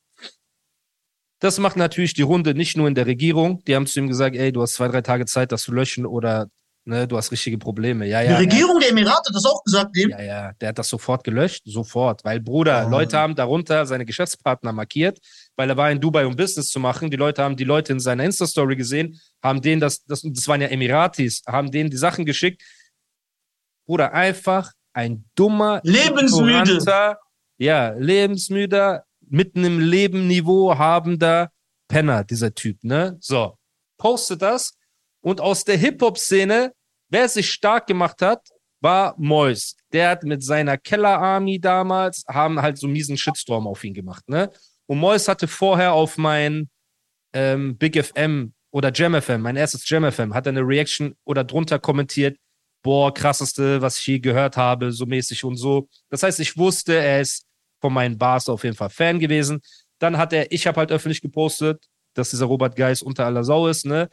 Das 1.39 1.59
macht 1.59 1.77
natürlich 1.77 2.15
die 2.15 2.23
Runde 2.23 2.55
nicht 2.55 2.77
nur 2.77 2.89
in 2.89 2.95
der 2.95 3.07
Regierung. 3.07 3.63
Die 3.65 3.77
haben 3.77 3.87
zu 3.87 4.01
ihm 4.01 4.09
gesagt, 4.09 4.35
ey, 4.35 4.53
du 4.53 4.61
hast 4.61 4.75
zwei, 4.75 4.89
drei 4.89 5.03
Tage 5.03 5.25
Zeit, 5.27 5.53
das 5.53 5.63
zu 5.63 5.73
löschen 5.73 6.05
oder 6.05 6.51
ne, 6.91 7.09
du 7.09 7.17
hast 7.17 7.33
richtige 7.33 7.57
Probleme. 7.57 8.07
Ja, 8.07 8.21
ja. 8.21 8.37
Die 8.37 8.45
Regierung 8.45 8.79
der 8.81 8.91
Emirate 8.91 9.29
hat 9.29 9.35
das 9.35 9.47
auch 9.47 9.65
gesagt, 9.65 9.97
dem. 9.97 10.11
Ja, 10.11 10.21
ja, 10.23 10.53
der 10.61 10.69
hat 10.71 10.79
das 10.79 10.89
sofort 10.89 11.25
gelöscht, 11.25 11.63
sofort, 11.65 12.25
weil 12.25 12.41
Bruder, 12.41 12.85
Oh. 12.87 12.91
Leute 12.91 13.17
haben 13.17 13.35
darunter 13.35 13.87
seine 13.87 14.05
Geschäftspartner 14.05 14.73
markiert, 14.73 15.19
weil 15.57 15.71
er 15.71 15.77
war 15.77 15.91
in 15.91 16.01
Dubai, 16.01 16.27
um 16.27 16.37
Business 16.37 16.69
zu 16.69 16.79
machen. 16.81 17.11
Die 17.11 17.17
Leute 17.17 17.43
haben 17.43 17.57
die 17.57 17.65
Leute 17.65 17.93
in 17.93 18.01
seiner 18.01 18.25
Insta-Story 18.25 18.77
gesehen, 18.77 19.19
haben 19.43 19.63
denen 19.63 19.81
das, 19.81 20.05
das, 20.05 20.23
das 20.23 20.47
waren 20.49 20.61
ja 20.61 20.69
Emiratis, 20.69 21.43
haben 21.47 21.71
denen 21.71 21.89
die 21.91 21.97
Sachen 21.97 22.27
geschickt. 22.27 22.63
Bruder, 23.87 24.13
einfach 24.13 24.73
ein 24.93 25.25
dummer, 25.35 25.81
Lebensmüde. 25.85 27.17
ja, 27.59 27.91
lebensmüder, 27.91 29.05
mitten 29.29 29.65
im 29.65 29.79
Lebenniveau 29.81 30.77
habender 30.77 31.51
Penner, 31.89 32.25
dieser 32.25 32.55
Typ, 32.55 32.83
ne? 32.85 33.17
So, 33.21 33.57
postet 33.99 34.43
das 34.43 34.75
und 35.23 35.41
aus 35.41 35.65
der 35.65 35.77
Hip-Hop-Szene, 35.77 36.73
wer 37.11 37.29
sich 37.29 37.51
stark 37.51 37.87
gemacht 37.87 38.23
hat, 38.23 38.49
war 38.81 39.15
Mois. 39.19 39.77
Der 39.93 40.11
hat 40.11 40.25
mit 40.25 40.43
seiner 40.43 40.79
Keller-Army 40.79 41.61
damals, 41.61 42.25
haben 42.27 42.63
halt 42.63 42.79
so 42.79 42.87
einen 42.87 42.95
miesen 42.95 43.17
Shitstorm 43.17 43.67
auf 43.67 43.85
ihn 43.85 43.95
gemacht, 43.95 44.29
ne? 44.29 44.51
Und 44.87 44.99
Mois 44.99 45.29
hatte 45.29 45.47
vorher 45.47 45.93
auf 45.93 46.17
mein 46.17 46.69
ähm, 47.33 47.77
Big 47.77 48.03
FM 48.03 48.55
oder 48.73 48.93
Jam 48.93 49.21
FM, 49.21 49.43
mein 49.43 49.57
erstes 49.57 49.89
Jam 49.89 50.11
FM, 50.11 50.35
hat 50.35 50.47
er 50.47 50.51
eine 50.51 50.63
Reaction 50.63 51.15
oder 51.25 51.45
drunter 51.45 51.79
kommentiert, 51.79 52.37
boah, 52.83 53.13
krasseste, 53.13 53.83
was 53.83 53.99
ich 53.99 54.07
je 54.07 54.19
gehört 54.19 54.57
habe, 54.57 54.91
so 54.93 55.07
mäßig 55.07 55.45
und 55.45 55.57
so. 55.57 55.89
Das 56.09 56.23
heißt, 56.23 56.41
ich 56.41 56.57
wusste, 56.57 56.95
er 56.95 57.21
ist 57.21 57.45
von 57.81 57.93
meinen 57.93 58.19
Bars 58.19 58.49
auf 58.49 58.65
jeden 58.65 58.77
Fall 58.77 58.91
Fan 58.91 59.19
gewesen. 59.19 59.61
Dann 59.99 60.17
hat 60.17 60.33
er, 60.33 60.51
ich 60.51 60.67
habe 60.67 60.79
halt 60.79 60.91
öffentlich 60.91 61.21
gepostet, 61.21 61.85
dass 62.15 62.31
dieser 62.31 62.47
Robert 62.47 62.77
Geis 62.77 63.03
unter 63.03 63.27
aller 63.27 63.45
Sau 63.45 63.69
ist, 63.69 63.87
ne? 63.87 64.09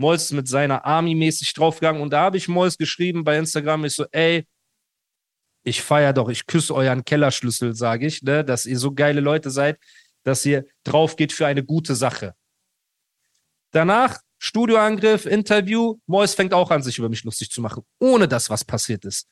Mois 0.00 0.32
mit 0.32 0.48
seiner 0.48 0.84
Army 0.84 1.14
mäßig 1.14 1.52
draufgegangen 1.52 2.00
und 2.00 2.12
da 2.12 2.22
habe 2.22 2.38
ich 2.38 2.48
Mois 2.48 2.76
geschrieben 2.78 3.22
bei 3.22 3.36
Instagram, 3.36 3.84
ich 3.84 3.94
so, 3.94 4.06
ey, 4.10 4.46
ich 5.62 5.82
feier 5.82 6.14
doch, 6.14 6.30
ich 6.30 6.46
küsse 6.46 6.74
euren 6.74 7.04
Kellerschlüssel, 7.04 7.74
sage 7.74 8.06
ich, 8.06 8.22
ne, 8.22 8.42
dass 8.42 8.64
ihr 8.64 8.78
so 8.78 8.92
geile 8.92 9.20
Leute 9.20 9.50
seid, 9.50 9.78
dass 10.22 10.44
ihr 10.46 10.64
drauf 10.84 11.16
geht 11.16 11.32
für 11.32 11.46
eine 11.46 11.62
gute 11.62 11.94
Sache. 11.94 12.34
Danach 13.72 14.18
Studioangriff, 14.38 15.26
Interview, 15.26 15.98
Mois 16.06 16.28
fängt 16.34 16.54
auch 16.54 16.70
an, 16.70 16.82
sich 16.82 16.96
über 16.98 17.10
mich 17.10 17.22
lustig 17.24 17.50
zu 17.50 17.60
machen, 17.60 17.84
ohne 17.98 18.26
dass 18.26 18.48
was 18.48 18.64
passiert 18.64 19.04
ist. 19.04 19.28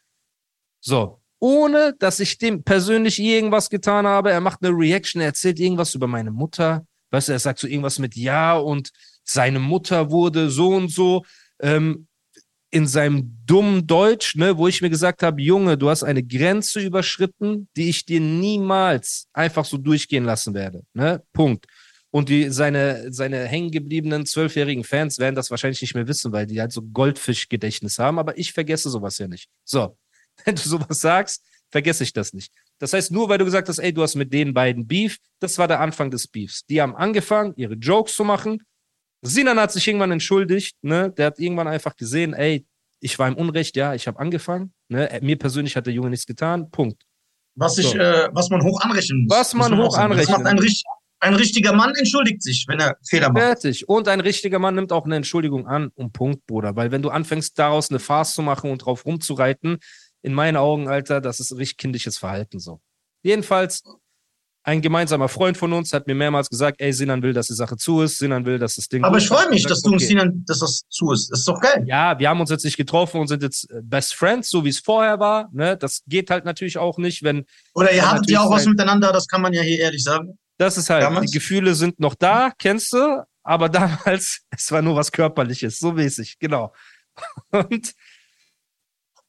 So, 0.81 1.23
ohne 1.41 1.95
dass 1.99 2.21
ich 2.21 2.37
dem 2.37 2.63
persönlich 2.63 3.19
irgendwas 3.19 3.71
getan 3.71 4.07
habe. 4.07 4.31
Er 4.31 4.43
macht 4.43 4.63
eine 4.63 4.77
Reaction, 4.77 5.23
er 5.23 5.29
erzählt 5.29 5.59
irgendwas 5.59 5.95
über 5.95 6.07
meine 6.07 6.31
Mutter. 6.31 6.87
Weißt 7.11 7.29
du, 7.29 7.33
er 7.33 7.39
sagt 7.39 7.59
so 7.59 7.67
irgendwas 7.67 7.99
mit 7.99 8.17
Ja 8.17 8.59
und 8.59 8.91
seine 9.29 9.59
Mutter 9.59 10.11
wurde 10.11 10.51
so 10.51 10.69
und 10.69 10.91
so. 10.91 11.25
Ähm, 11.61 12.07
in 12.71 12.87
seinem 12.87 13.39
dummen 13.47 13.87
Deutsch, 13.87 14.37
ne, 14.37 14.59
wo 14.59 14.69
ich 14.69 14.83
mir 14.83 14.91
gesagt 14.91 15.23
habe, 15.23 15.41
Junge, 15.41 15.79
du 15.79 15.89
hast 15.89 16.03
eine 16.03 16.23
Grenze 16.23 16.81
überschritten, 16.81 17.69
die 17.77 17.89
ich 17.89 18.05
dir 18.05 18.21
niemals 18.21 19.27
einfach 19.33 19.65
so 19.65 19.79
durchgehen 19.79 20.25
lassen 20.25 20.53
werde. 20.53 20.83
Ne? 20.93 21.23
Punkt. 21.33 21.67
Und 22.11 22.29
die, 22.29 22.51
seine, 22.51 23.13
seine 23.13 23.47
hängengebliebenen 23.47 24.27
zwölfjährigen 24.27 24.85
Fans 24.85 25.19
werden 25.19 25.35
das 25.35 25.51
wahrscheinlich 25.51 25.81
nicht 25.81 25.95
mehr 25.95 26.09
wissen, 26.09 26.33
weil 26.33 26.47
die 26.47 26.61
halt 26.61 26.73
so 26.73 26.83
Goldfischgedächtnis 26.83 27.99
haben, 27.99 28.19
aber 28.19 28.37
ich 28.39 28.53
vergesse 28.53 28.91
sowas 28.91 29.19
ja 29.19 29.29
nicht. 29.29 29.49
So, 29.65 29.97
wenn 30.45 30.55
du 30.55 30.63
sowas 30.63 31.01
sagst, 31.01 31.45
vergesse 31.71 32.05
ich 32.05 32.13
das 32.13 32.33
nicht. 32.33 32.53
Das 32.79 32.93
heißt, 32.93 33.11
nur 33.11 33.29
weil 33.29 33.39
du 33.39 33.45
gesagt 33.45 33.69
hast, 33.69 33.79
ey, 33.79 33.93
du 33.93 34.03
hast 34.03 34.15
mit 34.15 34.33
den 34.33 34.55
beiden 34.55 34.87
Beef, 34.87 35.19
das 35.41 35.59
war 35.59 35.69
der 35.69 35.81
Anfang 35.81 36.11
des 36.11 36.27
Beefs. 36.29 36.65
Die 36.67 36.81
haben 36.81 36.95
angefangen, 36.97 37.53
ihre 37.57 37.75
Jokes 37.75 38.15
zu 38.15 38.25
machen. 38.25 38.63
Sinan 39.23 39.59
hat 39.59 39.73
sich 39.73 39.87
irgendwann 39.87 40.13
entschuldigt, 40.13 40.77
ne? 40.83 41.11
Der 41.11 41.27
hat 41.27 41.39
irgendwann 41.39 41.69
einfach 41.69 41.97
gesehen, 41.97 42.35
ey, 42.35 42.67
ich 43.01 43.19
war 43.19 43.29
im 43.29 43.37
Unrecht, 43.37 43.77
ja, 43.77 43.95
ich 43.95 44.07
habe 44.07 44.19
angefangen. 44.19 44.73
Ne? 44.89 45.19
Mir 45.23 45.39
persönlich 45.39 45.77
hat 45.77 45.87
der 45.87 45.93
Junge 45.93 46.11
nichts 46.11 46.27
getan. 46.27 46.71
Punkt. 46.71 47.03
Was, 47.55 47.79
ich, 47.79 47.89
So. 47.89 47.99
äh, 47.99 48.29
was 48.33 48.51
man 48.51 48.63
hoch 48.63 48.81
anrechnen 48.81 49.25
muss. 49.25 49.37
Was 49.37 49.55
man 49.55 49.73
Muss 49.77 49.89
hoch 49.95 49.99
anrechnen 49.99 50.43
macht 50.43 50.47
ein, 50.47 50.59
ein 51.21 51.35
richtiger 51.35 51.73
Mann 51.73 51.95
entschuldigt 51.95 52.43
sich, 52.43 52.65
wenn 52.69 52.79
er 52.81 52.97
Fehler 53.05 53.31
macht. 53.31 53.43
Fertig. 53.43 53.89
Und 53.89 54.09
ein 54.09 54.21
richtiger 54.21 54.59
Mann 54.59 54.77
nimmt 54.77 54.93
auch 54.93 55.05
eine 55.05 55.17
Entschuldigung 55.17 55.67
an 55.67 55.89
und 55.95 56.13
Punkt, 56.13 56.47
Bruder. 56.47 56.77
Weil 56.77 56.93
wenn 56.93 57.03
du 57.03 57.11
anfängst, 57.11 57.59
daraus 57.59 57.91
eine 57.91 57.99
Farce 57.99 58.35
zu 58.35 58.43
machen 58.43 58.71
und 58.71 58.79
drauf 58.79 59.05
rumzureiten, 59.05 59.79
in 60.23 60.35
meinen 60.35 60.57
Augen, 60.57 60.89
Alter, 60.89 61.21
das 61.21 61.41
ist 61.41 61.57
richtig 61.57 61.79
kindisches 61.79 62.19
Verhalten 62.19 62.59
so. 62.59 62.81
Jedenfalls, 63.23 63.83
ein 64.69 64.83
gemeinsamer 64.83 65.31
Freund 65.31 65.57
von 65.57 65.73
uns 65.73 65.95
hat 65.95 66.07
mir 66.07 66.15
mehrmals 66.15 66.51
gesagt, 66.51 66.79
ey, 66.79 66.93
Sinan 66.93 67.23
will, 67.23 67.33
dass 67.33 67.47
die 67.47 67.55
Sache 67.55 67.79
zu 67.79 68.03
ist, 68.03 68.19
Sinan 68.19 68.45
will, 68.45 68.59
dass 68.59 68.75
das 68.75 68.87
Ding. 68.89 69.03
Aber 69.03 69.17
ich 69.17 69.27
freue 69.27 69.49
mich, 69.49 69.61
Ich 69.61 69.67
dass 69.67 69.81
du 69.81 69.89
und 69.89 69.95
okay. 69.97 70.05
Sinan, 70.05 70.45
dass 70.47 70.59
das 70.59 70.83
zu 70.91 71.11
ist. 71.11 71.31
Das 71.31 71.39
ist 71.39 71.49
doch 71.49 71.59
geil. 71.59 71.85
Ja, 71.87 72.19
wir 72.19 72.29
haben 72.29 72.39
uns 72.39 72.51
jetzt 72.51 72.67
nicht 72.67 72.77
getroffen 72.77 73.19
und 73.19 73.29
sind 73.29 73.43
jetzt 73.43 73.71
äh, 73.71 73.81
Best 73.83 74.15
Friends, 74.15 74.51
so 74.51 74.67
wie 74.67 74.69
es 74.69 74.79
vorher 74.79 75.19
war. 75.21 75.49
Ne? 75.53 75.79
Das 75.79 76.03
geht 76.07 76.29
halt 76.29 76.45
natürlich 76.45 76.77
auch 76.77 76.99
nicht, 76.99 77.23
wenn 77.23 77.47
Oder 77.73 77.93
ihr 77.93 78.09
hattet 78.11 78.31
ja 78.31 78.43
auch 78.43 78.51
was 78.51 78.67
miteinander, 78.67 79.11
das 79.11 79.27
kann 79.27 79.41
man 79.41 79.55
ja 79.55 79.63
hier 79.63 79.79
ehrlich 79.79 80.05
sagen. 80.05 80.39
Das 80.59 80.77
ist 80.77 80.91
halt, 80.91 81.03
Damals? 81.03 81.31
die 81.31 81.39
Gefühle 81.39 81.75
sind 81.75 81.99
noch 81.99 82.15
da, 82.15 82.53
kennst 82.59 82.93
du, 82.93 83.25
aber 83.43 83.69
damals, 83.71 84.43
es 84.51 84.71
war 84.71 84.83
nur 84.83 84.97
was 84.97 85.11
Körperliches, 85.11 85.79
so 85.79 85.93
mäßig, 85.93 86.39
genau. 86.39 86.75
Und 87.53 87.95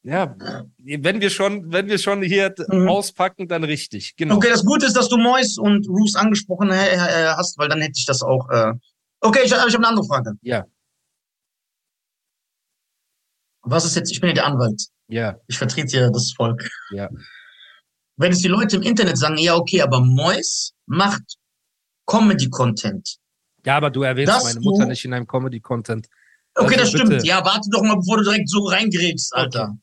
ja, 0.02 0.34
wenn 0.78 1.20
wir 1.20 1.30
schon, 1.30 1.70
wenn 1.72 1.86
wir 1.88 1.98
schon 1.98 2.22
hier 2.22 2.54
Mhm. 2.68 2.88
auspacken, 2.88 3.48
dann 3.48 3.64
richtig, 3.64 4.16
genau. 4.16 4.36
Okay, 4.36 4.48
das 4.50 4.64
Gute 4.64 4.86
ist, 4.86 4.96
dass 4.96 5.08
du 5.08 5.16
Mois 5.18 5.58
und 5.58 5.86
Roos 5.88 6.14
angesprochen 6.14 6.70
äh, 6.70 6.94
äh, 6.94 7.26
hast, 7.36 7.58
weil 7.58 7.68
dann 7.68 7.80
hätte 7.80 7.94
ich 7.98 8.06
das 8.06 8.22
auch. 8.22 8.48
Äh 8.50 8.72
okay, 9.20 9.40
ich, 9.44 9.52
ich 9.52 9.54
habe 9.58 9.76
eine 9.76 9.88
andere 9.88 10.06
Frage. 10.06 10.32
Ja, 10.42 10.64
Was 13.62 13.84
ist 13.84 13.94
jetzt, 13.96 14.10
ich 14.10 14.20
bin 14.20 14.28
ja 14.28 14.34
der 14.34 14.46
Anwalt. 14.46 14.82
ja, 15.08 15.36
Ich 15.46 15.58
vertrete 15.58 15.96
ja 15.98 16.10
das 16.10 16.32
Volk. 16.32 16.68
Ja. 16.92 17.08
Wenn 18.16 18.32
es 18.32 18.38
die 18.40 18.48
Leute 18.48 18.76
im 18.76 18.82
Internet 18.82 19.18
sagen, 19.18 19.36
ja, 19.38 19.54
okay, 19.56 19.82
aber 19.82 20.00
Mois 20.00 20.72
macht 20.86 21.22
Comedy-Content. 22.06 23.16
ja, 23.64 23.76
aber 23.76 23.90
du 23.90 24.02
erwähnst 24.02 24.32
Das 24.32 24.44
meine 24.44 24.60
Mutter 24.60 24.86
nicht 24.86 25.04
in 25.04 25.10
deinem 25.12 25.26
Comedy-Content. 25.26 26.08
Okay, 26.54 26.66
Also 26.74 26.78
das 26.80 26.88
stimmt. 26.90 27.10
bitte. 27.10 27.26
Ja, 27.26 27.44
warte 27.44 27.68
doch 27.70 27.82
mal, 27.82 27.96
bevor 27.96 28.16
du 28.18 28.24
direkt 28.24 28.48
so 28.48 28.64
reingerätst, 28.66 29.34
Alter. 29.34 29.76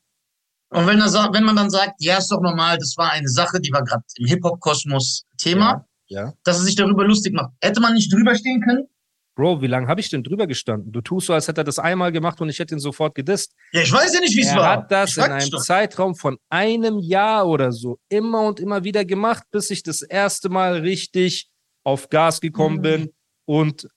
Und 0.70 0.86
wenn, 0.86 1.00
er, 1.00 1.08
wenn 1.32 1.44
man 1.44 1.56
dann 1.56 1.70
sagt, 1.70 1.94
ja, 1.98 2.18
ist 2.18 2.28
doch 2.30 2.40
normal, 2.42 2.76
das 2.78 2.94
war 2.96 3.10
eine 3.12 3.28
Sache, 3.28 3.60
die 3.60 3.72
war 3.72 3.82
gerade 3.84 4.02
im 4.16 4.26
Hip-Hop-Kosmos 4.26 5.24
Thema, 5.38 5.86
Ja, 6.08 6.24
ja. 6.26 6.32
dass 6.44 6.58
er 6.58 6.64
sich 6.64 6.76
darüber 6.76 7.04
lustig 7.04 7.32
macht. 7.32 7.52
Hätte 7.62 7.80
man 7.80 7.94
nicht 7.94 8.12
drüber 8.12 8.34
stehen 8.34 8.60
können? 8.60 8.86
Bro, 9.34 9.62
wie 9.62 9.68
lange 9.68 9.86
habe 9.86 10.00
ich 10.00 10.10
denn 10.10 10.24
drüber 10.24 10.46
gestanden? 10.48 10.90
Du 10.90 11.00
tust 11.00 11.28
so, 11.28 11.32
als 11.32 11.46
hätte 11.46 11.60
er 11.60 11.64
das 11.64 11.78
einmal 11.78 12.10
gemacht 12.10 12.40
und 12.40 12.48
ich 12.48 12.58
hätte 12.58 12.74
ihn 12.74 12.80
sofort 12.80 13.14
gedisst. 13.14 13.54
Ja, 13.72 13.82
ich 13.82 13.92
weiß 13.92 14.12
ja 14.14 14.20
nicht, 14.20 14.34
wie 14.36 14.40
es 14.40 14.48
Er 14.48 14.56
war. 14.56 14.68
hat 14.78 14.90
das 14.90 15.10
Ich 15.16 15.24
in 15.24 15.30
einem. 15.30 15.50
Zeitraum 15.58 16.16
von 16.16 16.38
einem 16.50 16.98
Jahr 16.98 17.46
oder 17.46 17.70
so 17.70 17.98
immer 18.08 18.42
und 18.42 18.58
immer 18.58 18.82
wieder 18.82 19.04
gemacht, 19.04 19.44
bis 19.52 19.70
ich 19.70 19.84
das 19.84 20.02
erste 20.02 20.48
Mal 20.48 20.78
richtig 20.80 21.48
auf 21.84 22.08
Gas 22.08 22.40
gekommen 22.40 22.78
Mhm. 22.78 22.82
bin 22.82 23.10
und 23.46 23.88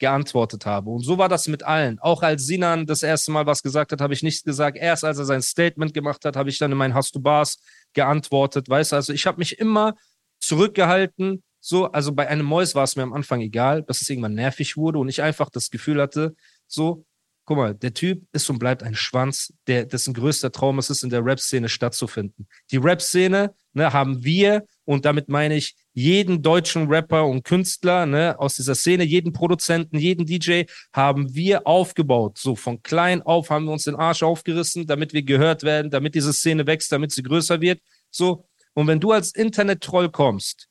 geantwortet 0.00 0.66
habe. 0.66 0.90
Und 0.90 1.04
so 1.04 1.18
war 1.18 1.28
das 1.28 1.46
mit 1.46 1.62
allen. 1.62 1.98
Auch 2.00 2.22
als 2.22 2.46
Sinan 2.46 2.86
das 2.86 3.02
erste 3.02 3.30
Mal 3.30 3.46
was 3.46 3.62
gesagt 3.62 3.92
hat, 3.92 4.00
habe 4.00 4.14
ich 4.14 4.22
nichts 4.22 4.42
gesagt. 4.42 4.76
Erst 4.76 5.04
als 5.04 5.18
er 5.18 5.24
sein 5.24 5.42
Statement 5.42 5.94
gemacht 5.94 6.24
hat, 6.24 6.36
habe 6.36 6.50
ich 6.50 6.58
dann 6.58 6.72
in 6.72 6.78
meinen 6.78 6.94
Hast 6.94 7.14
du 7.14 7.20
Bars 7.20 7.58
geantwortet. 7.92 8.68
Weißt 8.68 8.92
du, 8.92 8.96
also 8.96 9.12
ich 9.12 9.26
habe 9.26 9.38
mich 9.38 9.58
immer 9.58 9.94
zurückgehalten. 10.40 11.44
So, 11.60 11.92
also 11.92 12.12
bei 12.12 12.26
einem 12.26 12.46
Mäus 12.46 12.74
war 12.74 12.84
es 12.84 12.96
mir 12.96 13.02
am 13.02 13.12
Anfang 13.12 13.42
egal, 13.42 13.82
dass 13.82 14.00
es 14.00 14.08
irgendwann 14.08 14.34
nervig 14.34 14.76
wurde 14.76 14.98
und 14.98 15.08
ich 15.08 15.22
einfach 15.22 15.50
das 15.50 15.70
Gefühl 15.70 16.00
hatte, 16.00 16.34
so, 16.66 17.04
guck 17.44 17.58
mal, 17.58 17.74
der 17.74 17.92
Typ 17.92 18.22
ist 18.32 18.48
und 18.48 18.58
bleibt 18.58 18.82
ein 18.82 18.94
Schwanz, 18.94 19.52
der, 19.66 19.84
dessen 19.84 20.14
größter 20.14 20.52
Traum 20.52 20.78
es 20.78 20.88
ist, 20.88 21.02
in 21.02 21.10
der 21.10 21.24
Rap-Szene 21.24 21.68
stattzufinden. 21.68 22.48
Die 22.70 22.78
Rap-Szene 22.78 23.54
ne, 23.74 23.92
haben 23.92 24.24
wir, 24.24 24.64
und 24.90 25.04
damit 25.04 25.28
meine 25.28 25.54
ich 25.54 25.76
jeden 25.92 26.42
deutschen 26.42 26.88
Rapper 26.88 27.24
und 27.24 27.44
Künstler 27.44 28.06
ne, 28.06 28.34
aus 28.40 28.56
dieser 28.56 28.74
Szene, 28.74 29.04
jeden 29.04 29.32
Produzenten, 29.32 30.00
jeden 30.00 30.26
DJ, 30.26 30.64
haben 30.92 31.32
wir 31.32 31.64
aufgebaut. 31.64 32.38
So 32.38 32.56
von 32.56 32.82
klein 32.82 33.22
auf 33.22 33.50
haben 33.50 33.66
wir 33.66 33.72
uns 33.72 33.84
den 33.84 33.94
Arsch 33.94 34.24
aufgerissen, 34.24 34.88
damit 34.88 35.12
wir 35.12 35.22
gehört 35.22 35.62
werden, 35.62 35.92
damit 35.92 36.16
diese 36.16 36.32
Szene 36.32 36.66
wächst, 36.66 36.90
damit 36.90 37.12
sie 37.12 37.22
größer 37.22 37.60
wird. 37.60 37.80
So. 38.10 38.48
Und 38.74 38.88
wenn 38.88 38.98
du 38.98 39.12
als 39.12 39.32
Internet-Troll 39.32 40.10
kommst, 40.10 40.66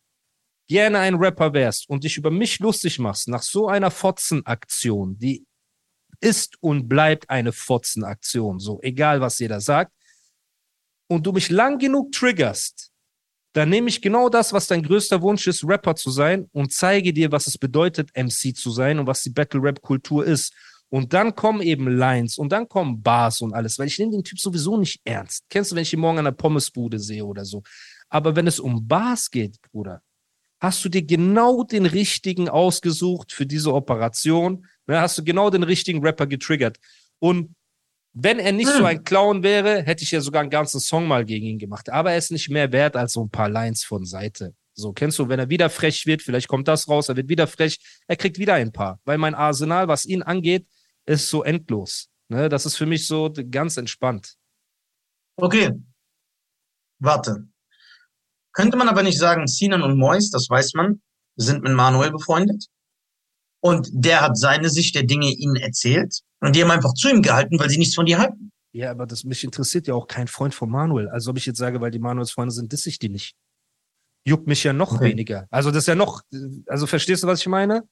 gerne 0.67 0.99
ein 0.99 1.15
Rapper 1.15 1.53
wärst 1.53 1.87
und 1.87 2.03
dich 2.03 2.17
über 2.17 2.29
mich 2.29 2.59
lustig 2.59 2.99
machst, 2.99 3.29
nach 3.29 3.41
so 3.41 3.69
einer 3.69 3.89
Fotzenaktion, 3.89 5.17
die 5.17 5.45
ist 6.19 6.57
und 6.59 6.89
bleibt 6.89 7.29
eine 7.29 7.53
Fotzenaktion, 7.53 8.59
so 8.59 8.81
egal 8.81 9.21
was 9.21 9.39
jeder 9.39 9.61
sagt, 9.61 9.93
und 11.07 11.25
du 11.25 11.31
mich 11.31 11.49
lang 11.49 11.79
genug 11.79 12.11
triggerst, 12.11 12.88
dann 13.53 13.69
nehme 13.69 13.89
ich 13.89 14.01
genau 14.01 14.29
das, 14.29 14.53
was 14.53 14.67
dein 14.67 14.83
größter 14.83 15.21
Wunsch 15.21 15.47
ist, 15.47 15.67
Rapper 15.67 15.95
zu 15.95 16.11
sein, 16.11 16.47
und 16.51 16.71
zeige 16.71 17.13
dir, 17.13 17.31
was 17.31 17.47
es 17.47 17.57
bedeutet, 17.57 18.11
MC 18.15 18.55
zu 18.55 18.71
sein 18.71 18.99
und 18.99 19.07
was 19.07 19.23
die 19.23 19.31
Battle-Rap-Kultur 19.31 20.25
ist. 20.25 20.53
Und 20.89 21.13
dann 21.13 21.35
kommen 21.35 21.61
eben 21.61 21.87
Lines 21.87 22.37
und 22.37 22.51
dann 22.51 22.67
kommen 22.67 23.01
Bars 23.01 23.41
und 23.41 23.53
alles, 23.53 23.77
weil 23.77 23.87
ich 23.87 23.99
nehme 23.99 24.11
den 24.11 24.23
Typ 24.23 24.39
sowieso 24.39 24.77
nicht 24.77 24.99
ernst. 25.03 25.45
Kennst 25.49 25.71
du, 25.71 25.75
wenn 25.75 25.83
ich 25.83 25.93
ihn 25.93 25.99
morgen 25.99 26.17
an 26.17 26.25
der 26.25 26.31
Pommesbude 26.31 26.99
sehe 26.99 27.23
oder 27.25 27.45
so? 27.45 27.61
Aber 28.09 28.35
wenn 28.35 28.47
es 28.47 28.59
um 28.59 28.87
Bars 28.87 29.29
geht, 29.29 29.61
Bruder, 29.71 30.01
hast 30.59 30.83
du 30.83 30.89
dir 30.89 31.03
genau 31.03 31.63
den 31.63 31.85
richtigen 31.85 32.49
ausgesucht 32.49 33.31
für 33.31 33.45
diese 33.45 33.73
Operation. 33.73 34.65
Ne, 34.87 34.99
hast 34.99 35.17
du 35.17 35.23
genau 35.23 35.49
den 35.49 35.63
richtigen 35.63 36.03
Rapper 36.03 36.27
getriggert. 36.27 36.77
Und 37.19 37.55
wenn 38.21 38.39
er 38.39 38.51
nicht 38.51 38.69
hm. 38.69 38.77
so 38.77 38.85
ein 38.85 39.03
Clown 39.03 39.43
wäre, 39.43 39.81
hätte 39.83 40.03
ich 40.03 40.11
ja 40.11 40.21
sogar 40.21 40.41
einen 40.41 40.49
ganzen 40.49 40.79
Song 40.79 41.07
mal 41.07 41.25
gegen 41.25 41.45
ihn 41.45 41.59
gemacht. 41.59 41.89
Aber 41.89 42.11
er 42.11 42.17
ist 42.17 42.31
nicht 42.31 42.49
mehr 42.49 42.71
wert 42.71 42.95
als 42.95 43.13
so 43.13 43.23
ein 43.23 43.29
paar 43.29 43.49
Lines 43.49 43.83
von 43.83 44.05
Seite. 44.05 44.53
So, 44.73 44.93
kennst 44.93 45.19
du, 45.19 45.27
wenn 45.27 45.39
er 45.39 45.49
wieder 45.49 45.69
frech 45.69 46.05
wird, 46.05 46.21
vielleicht 46.21 46.47
kommt 46.47 46.67
das 46.67 46.87
raus, 46.87 47.09
er 47.09 47.17
wird 47.17 47.27
wieder 47.27 47.47
frech, 47.47 47.79
er 48.07 48.15
kriegt 48.15 48.37
wieder 48.37 48.53
ein 48.53 48.71
paar. 48.71 48.99
Weil 49.03 49.17
mein 49.17 49.35
Arsenal, 49.35 49.87
was 49.87 50.05
ihn 50.05 50.23
angeht, 50.23 50.65
ist 51.05 51.29
so 51.29 51.43
endlos. 51.43 52.09
Ne, 52.29 52.47
das 52.47 52.65
ist 52.65 52.75
für 52.75 52.85
mich 52.85 53.07
so 53.07 53.33
ganz 53.49 53.77
entspannt. 53.77 54.35
Okay. 55.35 55.71
Warte. 56.99 57.47
Könnte 58.53 58.77
man 58.77 58.87
aber 58.87 59.03
nicht 59.03 59.17
sagen, 59.17 59.47
Sinan 59.47 59.81
und 59.81 59.97
Mois, 59.97 60.29
das 60.31 60.49
weiß 60.49 60.73
man, 60.75 61.01
sind 61.35 61.63
mit 61.63 61.73
Manuel 61.73 62.11
befreundet. 62.11 62.65
Und 63.61 63.89
der 63.91 64.21
hat 64.21 64.37
seine 64.37 64.69
Sicht 64.69 64.95
der 64.95 65.03
Dinge 65.03 65.27
ihnen 65.31 65.55
erzählt. 65.55 66.19
Und 66.39 66.55
die 66.55 66.63
haben 66.63 66.71
einfach 66.71 66.93
zu 66.93 67.09
ihm 67.09 67.21
gehalten, 67.21 67.59
weil 67.59 67.69
sie 67.69 67.77
nichts 67.77 67.95
von 67.95 68.05
dir 68.05 68.17
halten. 68.17 68.51
Ja, 68.71 68.91
aber 68.91 69.05
das 69.05 69.23
mich 69.23 69.43
interessiert 69.43 69.87
ja 69.87 69.95
auch 69.95 70.07
kein 70.07 70.27
Freund 70.27 70.53
von 70.53 70.69
Manuel. 70.69 71.09
Also 71.09 71.31
ob 71.31 71.37
ich 71.37 71.45
jetzt 71.45 71.57
sage, 71.57 71.81
weil 71.81 71.91
die 71.91 71.99
Manuels 71.99 72.31
Freunde 72.31 72.53
sind, 72.53 72.71
diss 72.71 72.85
ich 72.85 72.99
die 72.99 73.09
nicht. 73.09 73.35
Juckt 74.25 74.47
mich 74.47 74.63
ja 74.63 74.73
noch 74.73 74.93
okay. 74.93 75.05
weniger. 75.05 75.47
Also 75.49 75.71
das 75.71 75.79
ist 75.79 75.87
ja 75.87 75.95
noch, 75.95 76.21
also 76.67 76.85
verstehst 76.85 77.23
du, 77.23 77.27
was 77.27 77.41
ich 77.41 77.47
meine? 77.47 77.83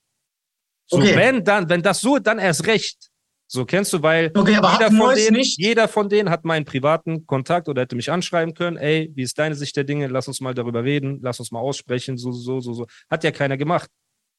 So, 0.90 0.98
okay. 0.98 1.16
wenn 1.16 1.44
dann, 1.44 1.68
wenn 1.68 1.82
das 1.82 2.00
so, 2.00 2.20
dann 2.20 2.40
erst 2.40 2.68
recht. 2.68 3.10
So 3.50 3.66
kennst 3.66 3.94
du, 3.94 4.04
weil 4.04 4.32
okay, 4.36 4.56
jeder, 4.56 4.92
von 4.92 5.16
denen, 5.16 5.42
jeder 5.42 5.88
von 5.88 6.10
denen 6.10 6.30
hat 6.30 6.44
meinen 6.44 6.66
privaten 6.66 7.26
Kontakt 7.26 7.70
oder 7.70 7.82
hätte 7.82 7.96
mich 7.96 8.12
anschreiben 8.12 8.54
können, 8.54 8.76
ey, 8.76 9.10
wie 9.16 9.24
ist 9.24 9.40
deine 9.40 9.56
Sicht 9.56 9.76
der 9.78 9.86
Dinge? 9.86 10.08
Lass 10.08 10.28
uns 10.28 10.42
mal 10.42 10.54
darüber 10.54 10.84
reden, 10.84 11.20
lass 11.22 11.40
uns 11.40 11.52
mal 11.52 11.60
aussprechen, 11.60 12.18
so, 12.18 12.34
so, 12.34 12.60
so, 12.60 12.74
so. 12.74 12.88
Hat 13.10 13.24
ja 13.24 13.32
keiner 13.32 13.56
gemacht. 13.56 13.90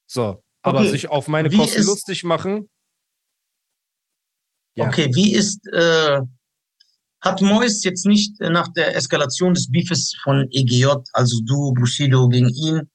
So. 0.07 0.43
Aber 0.63 0.81
okay. 0.81 0.91
sich 0.91 1.09
auf 1.09 1.29
meine 1.29 1.51
wie 1.51 1.57
Kosten 1.57 1.81
ist, 1.81 1.87
lustig 1.87 2.25
machen. 2.25 2.69
Ja. 4.75 4.89
Okay, 4.89 5.11
wie 5.15 5.35
ist, 5.35 5.67
äh, 5.73 6.21
hat 7.21 7.43
Mois 7.43 7.83
jetzt 7.83 8.07
nicht 8.07 8.39
nach 8.41 8.69
der 8.69 8.95
Eskalation 8.95 9.55
des 9.55 9.71
Beefes 9.71 10.17
von 10.23 10.47
EGJ, 10.51 10.87
also 11.13 11.41
du, 11.45 11.73
Bushido 11.75 12.29
gegen 12.29 12.49
ihn, 12.49 12.89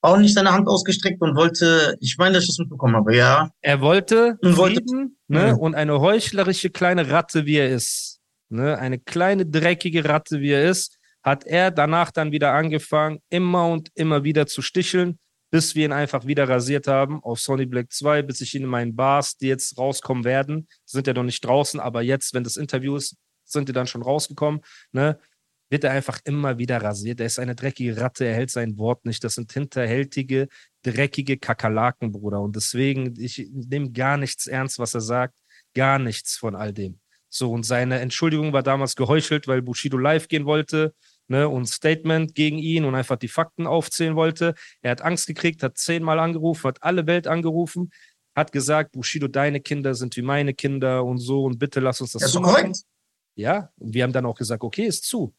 auch 0.00 0.16
nicht 0.16 0.34
seine 0.34 0.52
Hand 0.52 0.68
ausgestreckt 0.68 1.20
und 1.20 1.36
wollte, 1.36 1.96
ich 2.00 2.16
meine, 2.16 2.34
dass 2.34 2.44
ich 2.44 2.50
das 2.50 2.58
mitbekommen 2.58 2.96
habe, 2.96 3.16
ja. 3.16 3.50
Er 3.60 3.80
wollte 3.80 4.38
und 4.40 4.54
Frieden, 4.54 4.56
wollte, 4.56 4.82
ne, 5.28 5.52
mhm. 5.52 5.58
und 5.58 5.74
eine 5.74 6.00
heuchlerische 6.00 6.70
kleine 6.70 7.10
Ratte, 7.10 7.44
wie 7.44 7.56
er 7.56 7.70
ist, 7.70 8.20
ne, 8.48 8.78
eine 8.78 8.98
kleine 8.98 9.46
dreckige 9.46 10.04
Ratte, 10.04 10.40
wie 10.40 10.52
er 10.52 10.70
ist, 10.70 10.98
hat 11.22 11.44
er 11.44 11.70
danach 11.70 12.12
dann 12.12 12.32
wieder 12.32 12.52
angefangen, 12.52 13.18
immer 13.30 13.68
und 13.68 13.90
immer 13.94 14.22
wieder 14.24 14.46
zu 14.46 14.62
sticheln, 14.62 15.18
bis 15.56 15.74
wir 15.74 15.86
ihn 15.86 15.92
einfach 15.92 16.26
wieder 16.26 16.46
rasiert 16.46 16.86
haben 16.86 17.22
auf 17.22 17.40
Sony 17.40 17.64
Black 17.64 17.90
2, 17.90 18.20
bis 18.20 18.42
ich 18.42 18.54
ihn 18.54 18.64
in 18.64 18.68
meinen 18.68 18.94
Bars, 18.94 19.38
die 19.38 19.46
jetzt 19.46 19.78
rauskommen 19.78 20.22
werden, 20.22 20.68
sind 20.84 21.06
ja 21.06 21.14
noch 21.14 21.22
nicht 21.22 21.42
draußen, 21.42 21.80
aber 21.80 22.02
jetzt, 22.02 22.34
wenn 22.34 22.44
das 22.44 22.58
Interview 22.58 22.94
ist, 22.94 23.16
sind 23.42 23.66
die 23.66 23.72
dann 23.72 23.86
schon 23.86 24.02
rausgekommen, 24.02 24.60
ne, 24.92 25.18
wird 25.70 25.84
er 25.84 25.92
einfach 25.92 26.20
immer 26.24 26.58
wieder 26.58 26.82
rasiert. 26.82 27.20
Er 27.20 27.26
ist 27.26 27.38
eine 27.38 27.54
dreckige 27.54 27.98
Ratte, 27.98 28.26
er 28.26 28.34
hält 28.34 28.50
sein 28.50 28.76
Wort 28.76 29.06
nicht. 29.06 29.24
Das 29.24 29.32
sind 29.32 29.50
hinterhältige, 29.50 30.48
dreckige 30.82 31.38
Kakerlaken, 31.38 32.12
Bruder. 32.12 32.42
Und 32.42 32.54
deswegen, 32.54 33.18
ich 33.18 33.48
nehme 33.50 33.92
gar 33.92 34.18
nichts 34.18 34.46
ernst, 34.46 34.78
was 34.78 34.92
er 34.92 35.00
sagt. 35.00 35.38
Gar 35.74 35.98
nichts 35.98 36.36
von 36.36 36.54
all 36.54 36.74
dem. 36.74 37.00
So, 37.30 37.50
und 37.50 37.64
seine 37.64 38.00
Entschuldigung 38.00 38.52
war 38.52 38.62
damals 38.62 38.94
geheuchelt, 38.94 39.48
weil 39.48 39.62
Bushido 39.62 39.96
live 39.96 40.28
gehen 40.28 40.44
wollte, 40.44 40.94
ne, 41.28 41.48
und 41.48 41.66
Statement 41.66 42.34
gegen 42.34 42.58
ihn 42.58 42.84
und 42.84 42.94
einfach 42.94 43.16
die 43.16 43.28
Fakten 43.28 43.66
aufzählen 43.66 44.16
wollte. 44.16 44.54
Er 44.82 44.92
hat 44.92 45.02
Angst 45.02 45.26
gekriegt, 45.26 45.62
hat 45.62 45.78
zehnmal 45.78 46.18
angerufen, 46.18 46.68
hat 46.68 46.82
alle 46.82 47.06
Welt 47.06 47.26
angerufen, 47.26 47.90
hat 48.34 48.52
gesagt, 48.52 48.92
Bushido, 48.92 49.28
deine 49.28 49.60
Kinder 49.60 49.94
sind 49.94 50.16
wie 50.16 50.22
meine 50.22 50.54
Kinder 50.54 51.04
und 51.04 51.18
so 51.18 51.44
und 51.44 51.58
bitte 51.58 51.80
lass 51.80 52.00
uns 52.00 52.12
das 52.12 52.22
ja, 52.22 52.28
so 52.28 52.40
machen. 52.40 52.72
Ja, 53.34 53.70
und 53.78 53.94
wir 53.94 54.02
haben 54.02 54.12
dann 54.12 54.26
auch 54.26 54.36
gesagt, 54.36 54.62
okay, 54.62 54.86
ist 54.86 55.04
zu. 55.04 55.34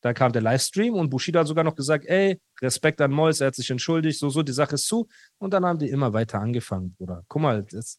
Dann 0.00 0.14
kam 0.14 0.32
der 0.32 0.42
Livestream 0.42 0.94
und 0.94 1.10
Bushido 1.10 1.40
hat 1.40 1.48
sogar 1.48 1.64
noch 1.64 1.74
gesagt, 1.74 2.06
ey, 2.06 2.40
Respekt 2.60 3.00
an 3.00 3.10
Mois, 3.10 3.40
er 3.40 3.48
hat 3.48 3.56
sich 3.56 3.70
entschuldigt, 3.70 4.18
so, 4.18 4.30
so, 4.30 4.42
die 4.42 4.52
Sache 4.52 4.76
ist 4.76 4.86
zu. 4.86 5.08
Und 5.38 5.52
dann 5.52 5.64
haben 5.64 5.78
die 5.78 5.88
immer 5.88 6.12
weiter 6.12 6.40
angefangen, 6.40 6.94
Bruder. 6.94 7.24
Guck 7.26 7.42
mal, 7.42 7.64
das, 7.64 7.98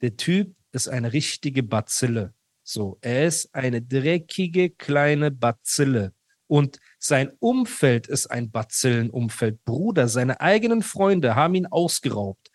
der 0.00 0.16
Typ 0.16 0.54
ist 0.72 0.88
eine 0.88 1.12
richtige 1.12 1.62
Bazille. 1.62 2.34
So, 2.62 2.98
er 3.00 3.26
ist 3.26 3.54
eine 3.54 3.80
dreckige 3.80 4.70
kleine 4.70 5.30
Bazille. 5.30 6.12
Und 6.50 6.80
sein 6.98 7.30
Umfeld 7.38 8.08
ist 8.08 8.26
ein 8.26 8.50
Bazillenumfeld. 8.50 9.64
Bruder, 9.64 10.08
seine 10.08 10.40
eigenen 10.40 10.82
Freunde 10.82 11.36
haben 11.36 11.54
ihn 11.54 11.66
ausgeraubt, 11.66 12.50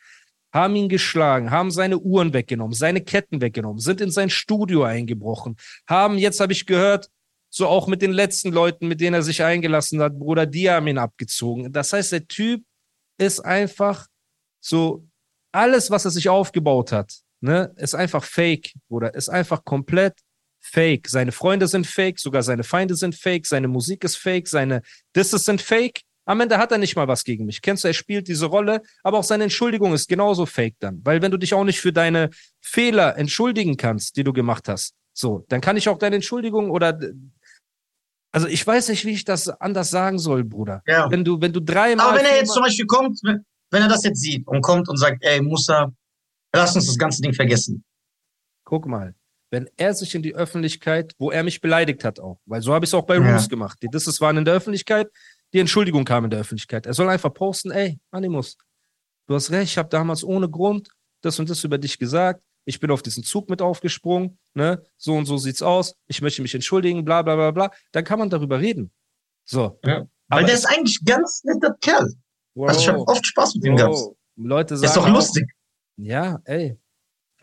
haben 0.53 0.75
ihn 0.75 0.89
geschlagen, 0.89 1.49
haben 1.49 1.71
seine 1.71 1.97
Uhren 1.99 2.33
weggenommen, 2.33 2.73
seine 2.73 2.99
Ketten 2.99 3.39
weggenommen, 3.39 3.79
sind 3.79 4.01
in 4.01 4.11
sein 4.11 4.29
Studio 4.29 4.83
eingebrochen, 4.83 5.55
haben, 5.87 6.17
jetzt 6.17 6.41
habe 6.41 6.51
ich 6.51 6.65
gehört, 6.65 7.09
so 7.49 7.67
auch 7.67 7.87
mit 7.87 8.01
den 8.01 8.11
letzten 8.11 8.51
Leuten, 8.51 8.89
mit 8.89 8.99
denen 8.99 9.13
er 9.13 9.23
sich 9.23 9.41
eingelassen 9.41 10.01
hat, 10.01 10.19
Bruder, 10.19 10.45
die 10.45 10.69
haben 10.69 10.87
ihn 10.87 10.97
abgezogen. 10.97 11.71
Das 11.71 11.93
heißt, 11.93 12.11
der 12.11 12.27
Typ 12.27 12.65
ist 13.17 13.39
einfach 13.39 14.07
so, 14.59 15.07
alles, 15.53 15.89
was 15.89 16.03
er 16.03 16.11
sich 16.11 16.27
aufgebaut 16.27 16.91
hat, 16.91 17.13
ne, 17.39 17.73
ist 17.77 17.95
einfach 17.95 18.25
fake, 18.25 18.73
Bruder, 18.89 19.15
ist 19.15 19.29
einfach 19.29 19.63
komplett 19.63 20.19
fake. 20.65 21.07
Seine 21.07 21.31
Freunde 21.31 21.67
sind 21.67 21.87
fake, 21.87 22.19
sogar 22.19 22.43
seine 22.43 22.63
Feinde 22.63 22.95
sind 22.95 23.15
fake, 23.15 23.45
seine 23.45 23.67
Musik 23.67 24.03
ist 24.03 24.17
fake, 24.17 24.47
seine 24.47 24.81
Disses 25.15 25.45
sind 25.45 25.61
fake. 25.61 26.01
Am 26.27 26.41
Ende 26.41 26.57
hat 26.57 26.71
er 26.71 26.79
nicht 26.79 26.95
mal 26.95 27.07
was 27.07 27.23
gegen 27.23 27.45
mich. 27.45 27.61
Kennst 27.61 27.83
du, 27.83 27.87
er 27.87 27.93
spielt 27.93 28.27
diese 28.27 28.47
Rolle, 28.47 28.81
aber 29.03 29.19
auch 29.19 29.23
seine 29.23 29.43
Entschuldigung 29.43 29.93
ist 29.93 30.09
genauso 30.09 30.47
fake 30.47 30.75
dann. 30.79 31.01
Weil 31.03 31.21
wenn 31.21 31.31
du 31.31 31.37
dich 31.37 31.53
auch 31.53 31.63
nicht 31.63 31.79
für 31.79 31.93
deine 31.93 32.31
Fehler 32.61 33.15
entschuldigen 33.17 33.77
kannst, 33.77 34.17
die 34.17 34.23
du 34.23 34.33
gemacht 34.33 34.67
hast, 34.67 34.95
so, 35.13 35.45
dann 35.49 35.61
kann 35.61 35.77
ich 35.77 35.87
auch 35.87 35.99
deine 35.99 36.15
Entschuldigung 36.15 36.71
oder 36.71 36.99
also 38.31 38.47
ich 38.47 38.67
weiß 38.67 38.89
nicht, 38.89 39.05
wie 39.05 39.11
ich 39.11 39.23
das 39.23 39.47
anders 39.47 39.91
sagen 39.91 40.19
soll, 40.19 40.43
Bruder. 40.43 40.81
Ja. 40.85 41.09
Wenn 41.09 41.23
du, 41.23 41.39
wenn 41.39 41.53
du 41.53 41.61
dreimal. 41.61 42.07
Aber 42.07 42.17
wenn 42.17 42.25
er 42.25 42.37
jetzt 42.37 42.51
zum 42.51 42.63
Beispiel 42.63 42.85
kommt, 42.85 43.21
wenn 43.23 43.45
er 43.71 43.87
das 43.87 44.03
jetzt 44.03 44.19
sieht 44.19 44.45
und 44.47 44.61
kommt 44.61 44.89
und 44.89 44.97
sagt, 44.97 45.23
ey, 45.23 45.41
Musa, 45.41 45.93
lass 46.53 46.75
uns 46.75 46.87
das 46.87 46.97
ganze 46.97 47.21
Ding 47.21 47.33
vergessen. 47.33 47.85
Guck 48.65 48.87
mal, 48.87 49.13
wenn 49.55 49.69
er 49.77 49.93
sich 49.93 50.13
in 50.13 50.21
die 50.21 50.35
Öffentlichkeit, 50.35 51.13
wo 51.17 51.31
er 51.31 51.43
mich 51.43 51.61
beleidigt 51.61 52.03
hat 52.03 52.19
auch, 52.19 52.39
weil 52.45 52.61
so 52.61 52.73
habe 52.73 52.83
ich 52.83 52.89
es 52.89 52.93
auch 52.93 53.05
bei 53.05 53.17
ja. 53.17 53.33
Roos 53.33 53.47
gemacht. 53.47 53.77
Die 53.81 53.87
Disses 53.87 54.19
waren 54.19 54.35
in 54.35 54.43
der 54.43 54.53
Öffentlichkeit, 54.53 55.07
die 55.53 55.59
Entschuldigung 55.59 56.03
kam 56.03 56.25
in 56.25 56.29
der 56.29 56.41
Öffentlichkeit. 56.41 56.85
Er 56.85 56.93
soll 56.93 57.07
einfach 57.07 57.33
posten, 57.33 57.71
ey, 57.71 57.97
Animus, 58.11 58.57
du 59.27 59.35
hast 59.35 59.51
recht, 59.51 59.71
ich 59.71 59.77
habe 59.77 59.87
damals 59.87 60.23
ohne 60.25 60.49
Grund 60.49 60.89
das 61.21 61.39
und 61.39 61.49
das 61.49 61.63
über 61.63 61.77
dich 61.77 61.97
gesagt 61.97 62.41
ich 62.65 62.79
bin 62.79 62.91
auf 62.91 63.01
diesen 63.01 63.23
Zug 63.23 63.49
mit 63.49 63.61
aufgesprungen, 63.61 64.37
ne, 64.53 64.83
so 64.97 65.13
und 65.13 65.25
so 65.25 65.37
sieht's 65.37 65.61
aus, 65.61 65.95
ich 66.07 66.21
möchte 66.21 66.41
mich 66.41 66.53
entschuldigen, 66.53 67.05
bla 67.05 67.21
bla 67.21 67.35
bla 67.35 67.51
bla, 67.51 67.71
dann 67.91 68.03
kann 68.03 68.19
man 68.19 68.29
darüber 68.29 68.59
reden. 68.59 68.91
So. 69.45 69.79
Ja. 69.85 70.07
Weil 70.27 70.45
der 70.45 70.55
ist 70.55 70.65
eigentlich 70.65 70.99
ganz 71.05 71.43
netter 71.43 71.75
Kerl. 71.79 72.11
Wow. 72.55 72.69
Also 72.69 72.81
ich 72.81 72.87
habe 72.87 72.99
oft 73.07 73.25
Spaß 73.25 73.55
mit 73.55 73.65
ihm 73.65 73.75
gehabt. 73.75 73.95
Leute 74.35 74.75
sagen. 74.75 74.87
ist 74.87 74.97
doch 74.97 75.07
lustig. 75.07 75.45
Ja, 75.97 76.39
ey, 76.45 76.77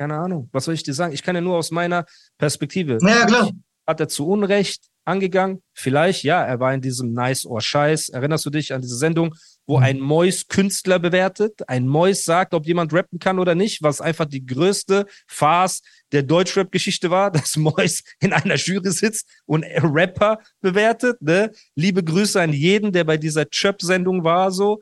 keine 0.02 0.18
Ahnung. 0.18 0.48
Was 0.50 0.64
soll 0.64 0.74
ich 0.74 0.82
dir 0.82 0.94
sagen? 0.94 1.12
Ich 1.12 1.22
kann 1.22 1.36
ja 1.36 1.40
nur 1.40 1.56
aus 1.56 1.70
meiner 1.70 2.04
Perspektive. 2.36 2.98
Ja, 3.02 3.24
klar. 3.24 3.50
Hat 3.86 4.00
er 4.00 4.08
zu 4.08 4.26
Unrecht 4.26 4.86
angegangen? 5.04 5.62
Vielleicht, 5.74 6.24
ja, 6.24 6.42
er 6.42 6.58
war 6.58 6.74
in 6.74 6.80
diesem 6.80 7.12
Nice 7.12 7.46
or 7.46 7.60
Scheiß. 7.60 8.08
Erinnerst 8.08 8.44
du 8.44 8.50
dich 8.50 8.72
an 8.74 8.82
diese 8.82 8.96
Sendung, 8.96 9.32
wo 9.64 9.78
Mhm. 9.78 9.84
ein 9.84 10.00
Mois 10.00 10.44
Künstler 10.48 10.98
bewertet? 10.98 11.60
Ein 11.68 11.86
Mois 11.86 12.14
sagt, 12.24 12.52
ob 12.52 12.66
jemand 12.66 12.92
rappen 12.92 13.20
kann 13.20 13.38
oder 13.38 13.54
nicht, 13.54 13.80
was 13.82 14.00
einfach 14.00 14.24
die 14.26 14.44
größte 14.44 15.06
Farce 15.28 15.82
der 16.10 16.24
Deutschrap-Geschichte 16.24 17.10
war, 17.10 17.30
dass 17.46 17.56
Mois 17.56 18.02
in 18.20 18.32
einer 18.32 18.56
Jury 18.56 18.90
sitzt 18.90 19.28
und 19.46 19.64
Rapper 19.64 20.38
bewertet. 20.60 21.22
Ne? 21.22 21.52
Liebe 21.76 22.02
Grüße 22.02 22.40
an 22.40 22.52
jeden, 22.52 22.90
der 22.90 23.04
bei 23.04 23.16
dieser 23.18 23.48
Chöp-Sendung 23.48 24.24
war, 24.24 24.50
so. 24.50 24.80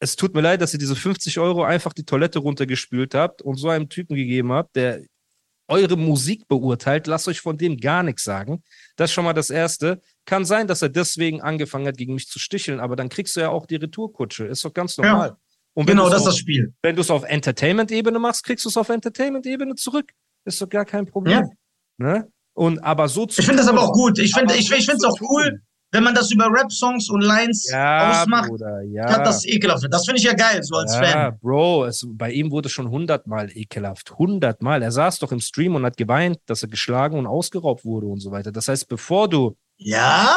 Es 0.00 0.16
tut 0.16 0.34
mir 0.34 0.40
leid, 0.42 0.60
dass 0.60 0.72
ihr 0.72 0.78
diese 0.78 0.94
50 0.96 1.38
Euro 1.38 1.64
einfach 1.64 1.92
die 1.92 2.04
Toilette 2.04 2.38
runtergespült 2.38 3.14
habt 3.14 3.42
und 3.42 3.56
so 3.56 3.68
einem 3.68 3.88
Typen 3.88 4.14
gegeben 4.16 4.52
habt, 4.52 4.76
der 4.76 5.02
eure 5.66 5.96
Musik 5.96 6.48
beurteilt. 6.48 7.06
Lasst 7.06 7.28
euch 7.28 7.40
von 7.40 7.58
dem 7.58 7.76
gar 7.78 8.02
nichts 8.02 8.24
sagen. 8.24 8.62
Das 8.96 9.10
ist 9.10 9.14
schon 9.14 9.24
mal 9.24 9.34
das 9.34 9.50
Erste. 9.50 10.00
Kann 10.24 10.44
sein, 10.44 10.66
dass 10.66 10.82
er 10.82 10.88
deswegen 10.88 11.42
angefangen 11.42 11.86
hat, 11.86 11.96
gegen 11.96 12.14
mich 12.14 12.28
zu 12.28 12.38
sticheln, 12.38 12.80
aber 12.80 12.96
dann 12.96 13.08
kriegst 13.08 13.36
du 13.36 13.40
ja 13.40 13.50
auch 13.50 13.66
die 13.66 13.76
Retourkutsche. 13.76 14.46
Ist 14.46 14.64
doch 14.64 14.72
ganz 14.72 14.96
Ja. 14.96 15.04
normal. 15.04 15.36
Und 15.74 15.86
wenn 15.86 15.96
Genau, 15.96 16.08
das 16.08 16.20
ist 16.20 16.26
das 16.26 16.36
Spiel. 16.38 16.72
wenn 16.82 16.96
du 16.96 17.02
es 17.02 17.10
auf 17.10 17.24
Entertainment-Ebene 17.24 18.18
machst, 18.18 18.44
kriegst 18.44 18.64
du 18.64 18.68
es 18.68 18.76
auf 18.76 18.88
Entertainment-Ebene 18.88 19.74
zurück. 19.74 20.10
Ist 20.44 20.60
doch 20.62 20.68
gar 20.68 20.84
kein 20.84 21.06
Problem. 21.06 21.40
Ja. 21.40 21.48
Ne? 21.98 22.32
Und 22.54 22.78
aber 22.80 23.08
so 23.08 23.26
zu 23.26 23.40
Ich 23.40 23.46
finde 23.46 23.62
das 23.62 23.68
aber 23.70 23.82
auch 23.82 23.92
gut. 23.92 24.18
Ich 24.18 24.32
finde 24.32 24.54
Aber 24.54 24.58
ich, 24.60 24.70
ich 24.72 24.88
es 24.88 25.04
auch 25.04 25.20
cool. 25.20 25.60
Wenn 25.90 26.04
man 26.04 26.14
das 26.14 26.30
über 26.30 26.46
Rap-Songs 26.46 27.08
und 27.10 27.22
Lines 27.22 27.68
ja, 27.70 28.22
ausmacht, 28.22 28.48
Bruder, 28.48 28.82
ja. 28.82 29.10
hat 29.10 29.26
das 29.26 29.46
ekelhaft. 29.46 29.86
Das 29.90 30.04
finde 30.04 30.18
ich 30.20 30.24
ja 30.24 30.34
geil, 30.34 30.62
so 30.62 30.76
als 30.76 30.94
ja, 30.94 31.02
Fan. 31.02 31.38
Bro, 31.40 31.86
es, 31.86 32.06
bei 32.06 32.30
ihm 32.30 32.50
wurde 32.50 32.68
schon 32.68 32.90
hundertmal 32.90 33.50
ekelhaft. 33.56 34.18
Hundertmal. 34.18 34.82
Er 34.82 34.92
saß 34.92 35.18
doch 35.18 35.32
im 35.32 35.40
Stream 35.40 35.74
und 35.74 35.84
hat 35.84 35.96
geweint, 35.96 36.38
dass 36.46 36.62
er 36.62 36.68
geschlagen 36.68 37.18
und 37.18 37.26
ausgeraubt 37.26 37.84
wurde 37.84 38.06
und 38.06 38.20
so 38.20 38.30
weiter. 38.30 38.52
Das 38.52 38.68
heißt, 38.68 38.88
bevor 38.88 39.28
du 39.28 39.56
Ja? 39.76 40.36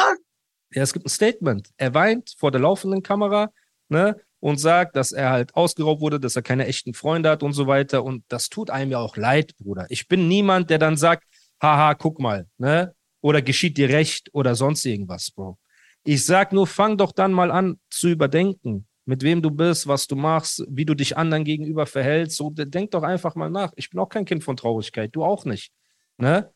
Ja, 0.74 0.82
es 0.82 0.92
gibt 0.94 1.04
ein 1.04 1.10
Statement. 1.10 1.68
Er 1.76 1.92
weint 1.92 2.34
vor 2.38 2.50
der 2.50 2.60
laufenden 2.60 3.02
Kamera, 3.02 3.50
ne, 3.92 4.16
und 4.40 4.58
sagt, 4.58 4.96
dass 4.96 5.12
er 5.12 5.30
halt 5.30 5.54
ausgeraubt 5.54 6.00
wurde, 6.00 6.18
dass 6.18 6.34
er 6.34 6.42
keine 6.42 6.66
echten 6.66 6.94
Freunde 6.94 7.30
hat 7.30 7.44
und 7.44 7.52
so 7.52 7.68
weiter. 7.68 8.02
Und 8.02 8.24
das 8.28 8.48
tut 8.48 8.70
einem 8.70 8.90
ja 8.90 8.98
auch 8.98 9.16
leid, 9.16 9.54
Bruder. 9.56 9.86
Ich 9.88 10.08
bin 10.08 10.26
niemand, 10.26 10.70
der 10.70 10.78
dann 10.78 10.96
sagt, 10.96 11.24
haha, 11.62 11.94
guck 11.94 12.18
mal, 12.18 12.48
ne, 12.58 12.92
oder 13.22 13.40
geschieht 13.40 13.78
dir 13.78 13.88
recht 13.88 14.28
oder 14.34 14.54
sonst 14.54 14.84
irgendwas, 14.84 15.30
Bro. 15.30 15.58
Ich 16.04 16.26
sag 16.26 16.52
nur, 16.52 16.66
fang 16.66 16.98
doch 16.98 17.12
dann 17.12 17.32
mal 17.32 17.50
an 17.50 17.80
zu 17.88 18.08
überdenken, 18.08 18.86
mit 19.04 19.22
wem 19.22 19.40
du 19.40 19.50
bist, 19.50 19.86
was 19.86 20.06
du 20.06 20.16
machst, 20.16 20.64
wie 20.68 20.84
du 20.84 20.94
dich 20.94 21.16
anderen 21.16 21.44
gegenüber 21.44 21.86
verhältst. 21.86 22.36
So, 22.36 22.50
denk 22.50 22.90
doch 22.90 23.04
einfach 23.04 23.34
mal 23.36 23.48
nach. 23.48 23.72
Ich 23.76 23.88
bin 23.88 24.00
auch 24.00 24.08
kein 24.08 24.24
Kind 24.24 24.44
von 24.44 24.56
Traurigkeit, 24.56 25.14
du 25.14 25.24
auch 25.24 25.44
nicht, 25.44 25.72
ne? 26.18 26.52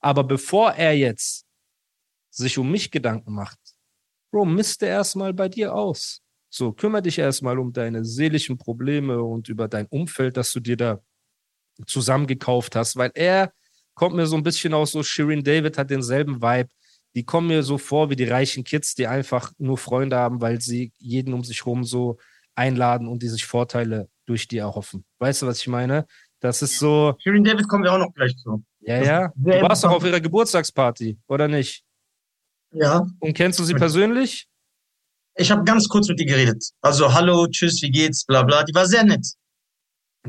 Aber 0.00 0.24
bevor 0.24 0.72
er 0.72 0.96
jetzt 0.96 1.44
sich 2.30 2.56
um 2.58 2.70
mich 2.70 2.90
Gedanken 2.90 3.32
macht, 3.32 3.58
Bro, 4.30 4.46
misste 4.46 4.86
erstmal 4.86 5.32
bei 5.32 5.48
dir 5.48 5.74
aus. 5.74 6.22
So, 6.50 6.72
kümmere 6.72 7.02
dich 7.02 7.18
erstmal 7.18 7.58
um 7.58 7.72
deine 7.72 8.04
seelischen 8.04 8.56
Probleme 8.56 9.22
und 9.22 9.48
über 9.48 9.68
dein 9.68 9.86
Umfeld, 9.86 10.36
das 10.36 10.52
du 10.52 10.60
dir 10.60 10.76
da 10.76 11.02
zusammengekauft 11.86 12.76
hast, 12.76 12.96
weil 12.96 13.10
er 13.14 13.52
kommt 13.98 14.16
mir 14.16 14.26
so 14.26 14.36
ein 14.36 14.42
bisschen 14.42 14.72
aus, 14.72 14.92
so 14.92 15.02
Shirin 15.02 15.44
David 15.44 15.76
hat 15.76 15.90
denselben 15.90 16.40
Vibe. 16.40 16.70
Die 17.14 17.24
kommen 17.24 17.48
mir 17.48 17.62
so 17.62 17.78
vor 17.78 18.10
wie 18.10 18.16
die 18.16 18.24
reichen 18.24 18.64
Kids, 18.64 18.94
die 18.94 19.06
einfach 19.06 19.52
nur 19.58 19.76
Freunde 19.76 20.16
haben, 20.16 20.40
weil 20.40 20.60
sie 20.60 20.92
jeden 20.98 21.34
um 21.34 21.42
sich 21.42 21.66
rum 21.66 21.84
so 21.84 22.16
einladen 22.54 23.08
und 23.08 23.22
die 23.22 23.28
sich 23.28 23.44
Vorteile 23.44 24.08
durch 24.26 24.46
die 24.46 24.58
erhoffen. 24.58 25.04
Weißt 25.18 25.42
du, 25.42 25.46
was 25.46 25.60
ich 25.60 25.68
meine? 25.68 26.06
Das 26.40 26.62
ist 26.62 26.78
so, 26.78 27.16
Shirin 27.18 27.42
David 27.42 27.66
kommen 27.66 27.82
wir 27.84 27.92
auch 27.92 27.98
noch 27.98 28.14
gleich 28.14 28.36
zu. 28.36 28.62
ja, 28.80 29.02
ja. 29.02 29.32
Du 29.34 29.50
warst 29.62 29.82
doch 29.82 29.90
auf 29.90 30.04
ihrer 30.04 30.20
Geburtstagsparty, 30.20 31.18
oder 31.26 31.48
nicht? 31.48 31.82
Ja. 32.70 33.04
Und 33.18 33.34
kennst 33.34 33.58
du 33.58 33.64
sie 33.64 33.74
persönlich? 33.74 34.46
Ich 35.34 35.50
habe 35.50 35.64
ganz 35.64 35.88
kurz 35.88 36.08
mit 36.08 36.20
ihr 36.20 36.26
geredet. 36.26 36.64
Also, 36.80 37.12
hallo, 37.12 37.46
tschüss, 37.48 37.82
wie 37.82 37.90
geht's, 37.90 38.24
bla 38.24 38.42
bla. 38.42 38.62
Die 38.62 38.74
war 38.74 38.86
sehr 38.86 39.04
nett. 39.04 39.26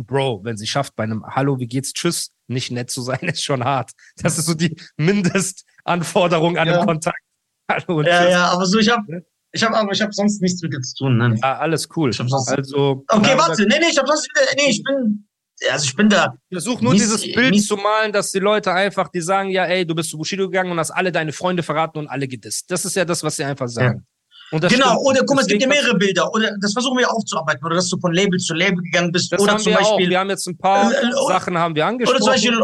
Bro, 0.05 0.41
wenn 0.43 0.57
sie 0.57 0.67
schafft, 0.67 0.95
bei 0.95 1.03
einem 1.03 1.23
Hallo, 1.25 1.59
wie 1.59 1.67
geht's, 1.67 1.93
tschüss, 1.93 2.31
nicht 2.47 2.71
nett 2.71 2.89
zu 2.89 3.01
sein, 3.01 3.19
ist 3.21 3.43
schon 3.43 3.63
hart. 3.63 3.91
Das 4.17 4.37
ist 4.37 4.45
so 4.45 4.53
die 4.53 4.75
Mindestanforderung 4.97 6.57
an 6.57 6.67
Ja. 6.67 6.77
einem 6.77 6.85
Kontakt. 6.87 7.17
Hallo 7.71 7.99
und 7.99 8.05
Ja, 8.07 8.21
tschüss. 8.23 8.31
ja, 8.31 8.45
aber 8.51 8.65
so, 8.65 8.79
ich 8.79 8.89
habe 8.89 9.11
Ne? 9.11 9.25
ich 9.51 9.63
hab, 9.63 9.73
aber 9.73 9.91
ich 9.91 10.01
hab 10.01 10.13
sonst 10.13 10.41
nichts 10.41 10.61
mit 10.61 10.73
ihr 10.73 10.81
zu 10.81 10.95
tun. 10.95 11.17
Ne? 11.17 11.35
Ja, 11.41 11.57
alles 11.59 11.87
cool. 11.95 12.09
Also, 12.09 13.03
Okay, 13.07 13.37
warte. 13.37 13.63
Nee, 13.63 13.77
nee, 13.79 13.87
ich 13.91 13.97
hab 13.97 14.07
sonst 14.07 14.27
wieder, 14.29 14.41
nee, 14.57 14.69
ich 14.71 14.83
bin, 14.83 15.27
also 15.71 15.85
ich 15.85 15.95
bin 15.95 16.07
da. 16.09 16.35
Versuch 16.51 16.81
nur 16.81 16.93
Mies- 16.93 16.99
dieses 16.99 17.21
Bild 17.23 17.53
mies- 17.53 17.67
zu 17.67 17.75
malen, 17.75 18.11
dass 18.13 18.31
die 18.31 18.39
Leute 18.39 18.71
einfach, 18.71 19.09
die 19.09 19.21
sagen, 19.21 19.49
ja, 19.49 19.65
ey, 19.65 19.85
du 19.85 19.95
bist 19.95 20.09
zu 20.11 20.17
Bushido 20.17 20.45
gegangen 20.45 20.71
und 20.71 20.79
hast 20.79 20.91
alle 20.91 21.11
deine 21.11 21.31
Freunde 21.33 21.63
verraten 21.63 21.97
und 21.99 22.07
alle 22.07 22.27
gedisst. 22.27 22.69
Das 22.71 22.85
ist 22.85 22.95
ja 22.95 23.05
das, 23.05 23.23
was 23.23 23.35
sie 23.37 23.43
einfach 23.43 23.67
sagen. 23.67 24.05
Genau, 24.51 24.67
stimmt. 24.69 24.97
oder 25.05 25.19
guck 25.25 25.35
mal, 25.35 25.41
es 25.41 25.47
gibt 25.47 25.61
ja 25.61 25.67
mehrere 25.67 25.95
Bilder. 25.95 26.33
Oder 26.33 26.57
das 26.59 26.73
versuchen 26.73 26.97
wir 26.97 27.11
aufzuarbeiten. 27.11 27.63
Oder 27.65 27.75
dass 27.75 27.89
du 27.89 27.99
von 27.99 28.13
Label 28.13 28.39
zu 28.39 28.53
Label 28.53 28.81
gegangen 28.83 29.11
bist. 29.11 29.31
Das 29.31 29.39
oder 29.41 29.53
haben 29.53 29.59
zum 29.59 29.73
wir 29.73 29.79
auch. 29.81 29.91
Beispiel. 29.91 30.09
Wir 30.09 30.19
haben 30.19 30.29
jetzt 30.29 30.47
ein 30.47 30.57
paar 30.57 30.91
Äh, 30.91 31.07
oder- 31.07 31.27
Sachen 31.27 31.57
haben 31.57 31.75
wir 31.75 31.85
angesprochen. 31.85 32.15
Oder 32.23 32.25
zum 32.25 32.33
Beispiel, 32.33 32.63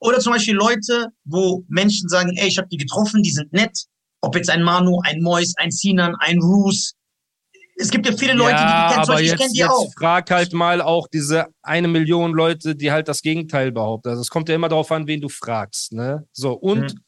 oder 0.00 0.18
zum 0.18 0.32
Beispiel 0.32 0.54
Leute, 0.54 1.06
wo 1.24 1.64
Menschen 1.68 2.08
sagen, 2.08 2.32
ey, 2.36 2.48
ich 2.48 2.58
habe 2.58 2.68
die 2.68 2.76
getroffen, 2.76 3.22
die 3.22 3.30
sind 3.30 3.52
nett. 3.52 3.84
Ob 4.20 4.34
jetzt 4.36 4.50
ein 4.50 4.62
Manu, 4.62 5.00
ein 5.04 5.20
Mois, 5.22 5.52
ein 5.58 5.70
Sinan, 5.70 6.14
ein 6.18 6.38
Roos. 6.40 6.94
Es 7.76 7.90
gibt 7.90 8.06
ja 8.06 8.12
viele 8.16 8.34
Leute, 8.34 8.54
die 8.56 8.60
ja, 8.60 8.88
die 8.88 8.92
kennen. 8.94 9.04
Zum 9.06 9.12
aber 9.14 9.22
jetzt, 9.22 9.38
kenne 9.38 9.52
die 9.52 9.58
jetzt 9.60 9.70
auch. 9.70 9.92
frag 9.98 10.30
halt 10.30 10.52
mal 10.52 10.80
auch 10.82 11.08
diese 11.08 11.46
eine 11.62 11.88
Million 11.88 12.32
Leute, 12.32 12.74
die 12.76 12.92
halt 12.92 13.08
das 13.08 13.22
Gegenteil 13.22 13.72
behaupten. 13.72 14.08
Also 14.10 14.20
es 14.22 14.28
kommt 14.28 14.48
ja 14.48 14.54
immer 14.54 14.68
darauf 14.68 14.90
an, 14.92 15.06
wen 15.06 15.20
du 15.20 15.28
fragst. 15.28 15.92
Ne? 15.92 16.26
So, 16.32 16.52
und 16.52 16.92
Mhm. 16.94 17.00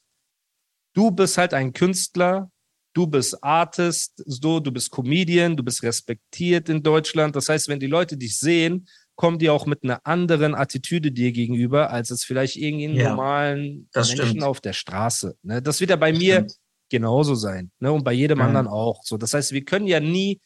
du 0.95 1.11
bist 1.11 1.37
halt 1.39 1.53
ein 1.55 1.73
Künstler, 1.73 2.51
du 2.95 3.07
bist 3.07 3.43
Artist, 3.45 4.23
so, 4.25 4.61
du 4.61 4.73
bist 4.73 4.91
Comedian, 4.91 5.57
du 5.57 5.63
bist 5.63 5.83
respektiert 5.83 6.69
in 6.69 6.83
Deutschland. 6.83 7.37
Das 7.37 7.49
heißt, 7.49 7.69
wenn 7.69 7.81
die 7.81 7.87
Leute 7.89 8.17
dich 8.17 8.39
sehen, 8.39 8.87
kommen 9.17 9.39
die 9.39 9.51
auch 9.51 9.67
mit 9.67 9.85
einer 9.85 10.01
anderen 10.05 10.55
Attitüde 10.55 11.13
dir 11.13 11.31
gegenüber, 11.33 11.91
als 11.91 12.11
es 12.11 12.25
vielleicht 12.25 12.57
irgendeinen 12.57 12.95
Ja, 12.97 13.11
normalen 13.11 13.89
das 13.93 14.09
Menschen 14.09 14.27
stimmt. 14.27 14.43
auf 14.45 14.61
der 14.61 14.73
Straße. 14.73 15.37
Ne? 15.43 15.61
Das 15.63 15.81
wird 15.81 15.91
ja 15.91 15.97
bei 15.97 16.13
mir 16.13 16.37
Stimmt. 16.37 16.57
genauso 16.91 17.35
sein. 17.35 17.71
Ne? 17.79 17.93
Und 17.93 18.03
bei 18.05 18.13
jedem 18.13 18.39
Mhm. 18.39 18.45
anderen 18.45 18.67
auch. 18.69 19.03
So, 19.05 19.17
das 19.17 19.35
heißt, 19.35 19.53
wir 19.53 19.65
können 19.65 19.87
ja 19.87 20.01
nie. 20.01 20.41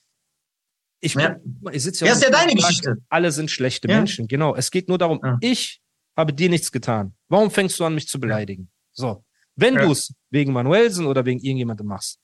Ich, 1.01 1.15
Ja. 1.15 1.37
ich 1.73 1.83
sitze 1.83 2.05
Ja, 2.05 2.11
ja, 2.11 2.17
ist 2.17 2.25
ja 2.25 2.31
deine 2.31 2.51
sag, 2.51 2.57
Geschichte. 2.69 2.97
Alle 3.09 3.31
sind 3.31 3.51
schlechte 3.51 3.89
Ja. 3.89 3.97
Menschen. 3.97 4.27
Genau. 4.27 4.55
Es 4.57 4.71
geht 4.71 4.89
nur 4.89 4.99
darum, 4.99 5.21
ich 5.41 5.81
habe 6.17 6.33
dir 6.33 6.49
nichts 6.51 6.73
getan. 6.73 7.15
Warum 7.29 7.51
fängst 7.51 7.79
du 7.79 7.85
an, 7.85 7.95
mich 7.95 8.09
zu 8.09 8.19
beleidigen? 8.19 8.71
So. 8.93 9.25
Wenn 9.55 9.77
du 9.77 9.91
es 9.93 10.13
wegen 10.31 10.53
Manuelsen 10.53 11.07
oder 11.07 11.25
wegen 11.25 11.41
irgendjemandem 11.41 11.87
machst, 11.87 12.19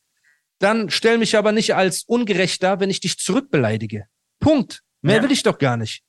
dann 0.65 0.91
stell 0.91 1.19
mich 1.19 1.37
aber 1.37 1.53
nicht 1.53 1.75
als 1.75 2.03
ungerecht 2.05 2.63
dar, 2.63 2.81
wenn 2.81 2.91
ich 2.91 3.01
dich 3.01 3.19
zurückbeleidige. 3.19 4.07
Punkt. 4.41 4.83
Mehr 5.03 5.17
Ja. 5.17 5.23
will 5.23 5.33
ich 5.33 5.43
doch 5.43 5.59
gar 5.59 5.77
nicht. 5.77 6.03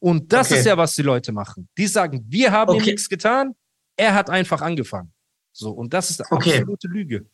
Und 0.00 0.32
das 0.32 0.48
Okay. 0.50 0.60
ist 0.60 0.66
ja, 0.66 0.76
was 0.76 0.94
die 0.94 1.02
Leute 1.02 1.32
machen. 1.32 1.68
Die 1.76 1.86
sagen, 1.86 2.24
wir 2.28 2.50
haben 2.52 2.72
ihm 2.74 2.80
Okay. 2.80 2.90
nichts 2.92 3.08
getan, 3.08 3.54
er 3.96 4.14
hat 4.14 4.30
einfach 4.30 4.62
angefangen. 4.62 5.12
So, 5.52 5.70
und 5.72 5.92
das 5.92 6.10
ist 6.10 6.20
Okay. 6.30 6.58
absolute 6.58 6.88
Lüge. 6.88 7.26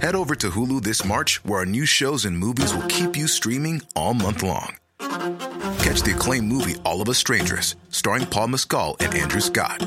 Head 0.00 0.14
over 0.14 0.36
to 0.38 0.48
Hulu 0.54 0.80
this 0.80 1.04
March, 1.04 1.40
where 1.44 1.58
our 1.60 1.66
new 1.66 1.84
shows 1.86 2.24
and 2.24 2.38
movies 2.38 2.72
will 2.74 2.86
keep 2.88 3.16
you 3.16 3.26
streaming 3.26 3.82
all 3.94 4.14
month 4.14 4.42
long. 4.42 4.74
Catch 5.82 6.02
the 6.04 6.12
acclaimed 6.12 6.48
movie 6.48 6.76
All 6.84 7.00
of 7.02 7.08
Us 7.08 7.18
Strangers, 7.18 7.76
starring 7.90 8.26
Paul 8.26 8.48
Mescal 8.48 8.96
and 9.00 9.14
Andrew 9.14 9.40
Scott. 9.40 9.86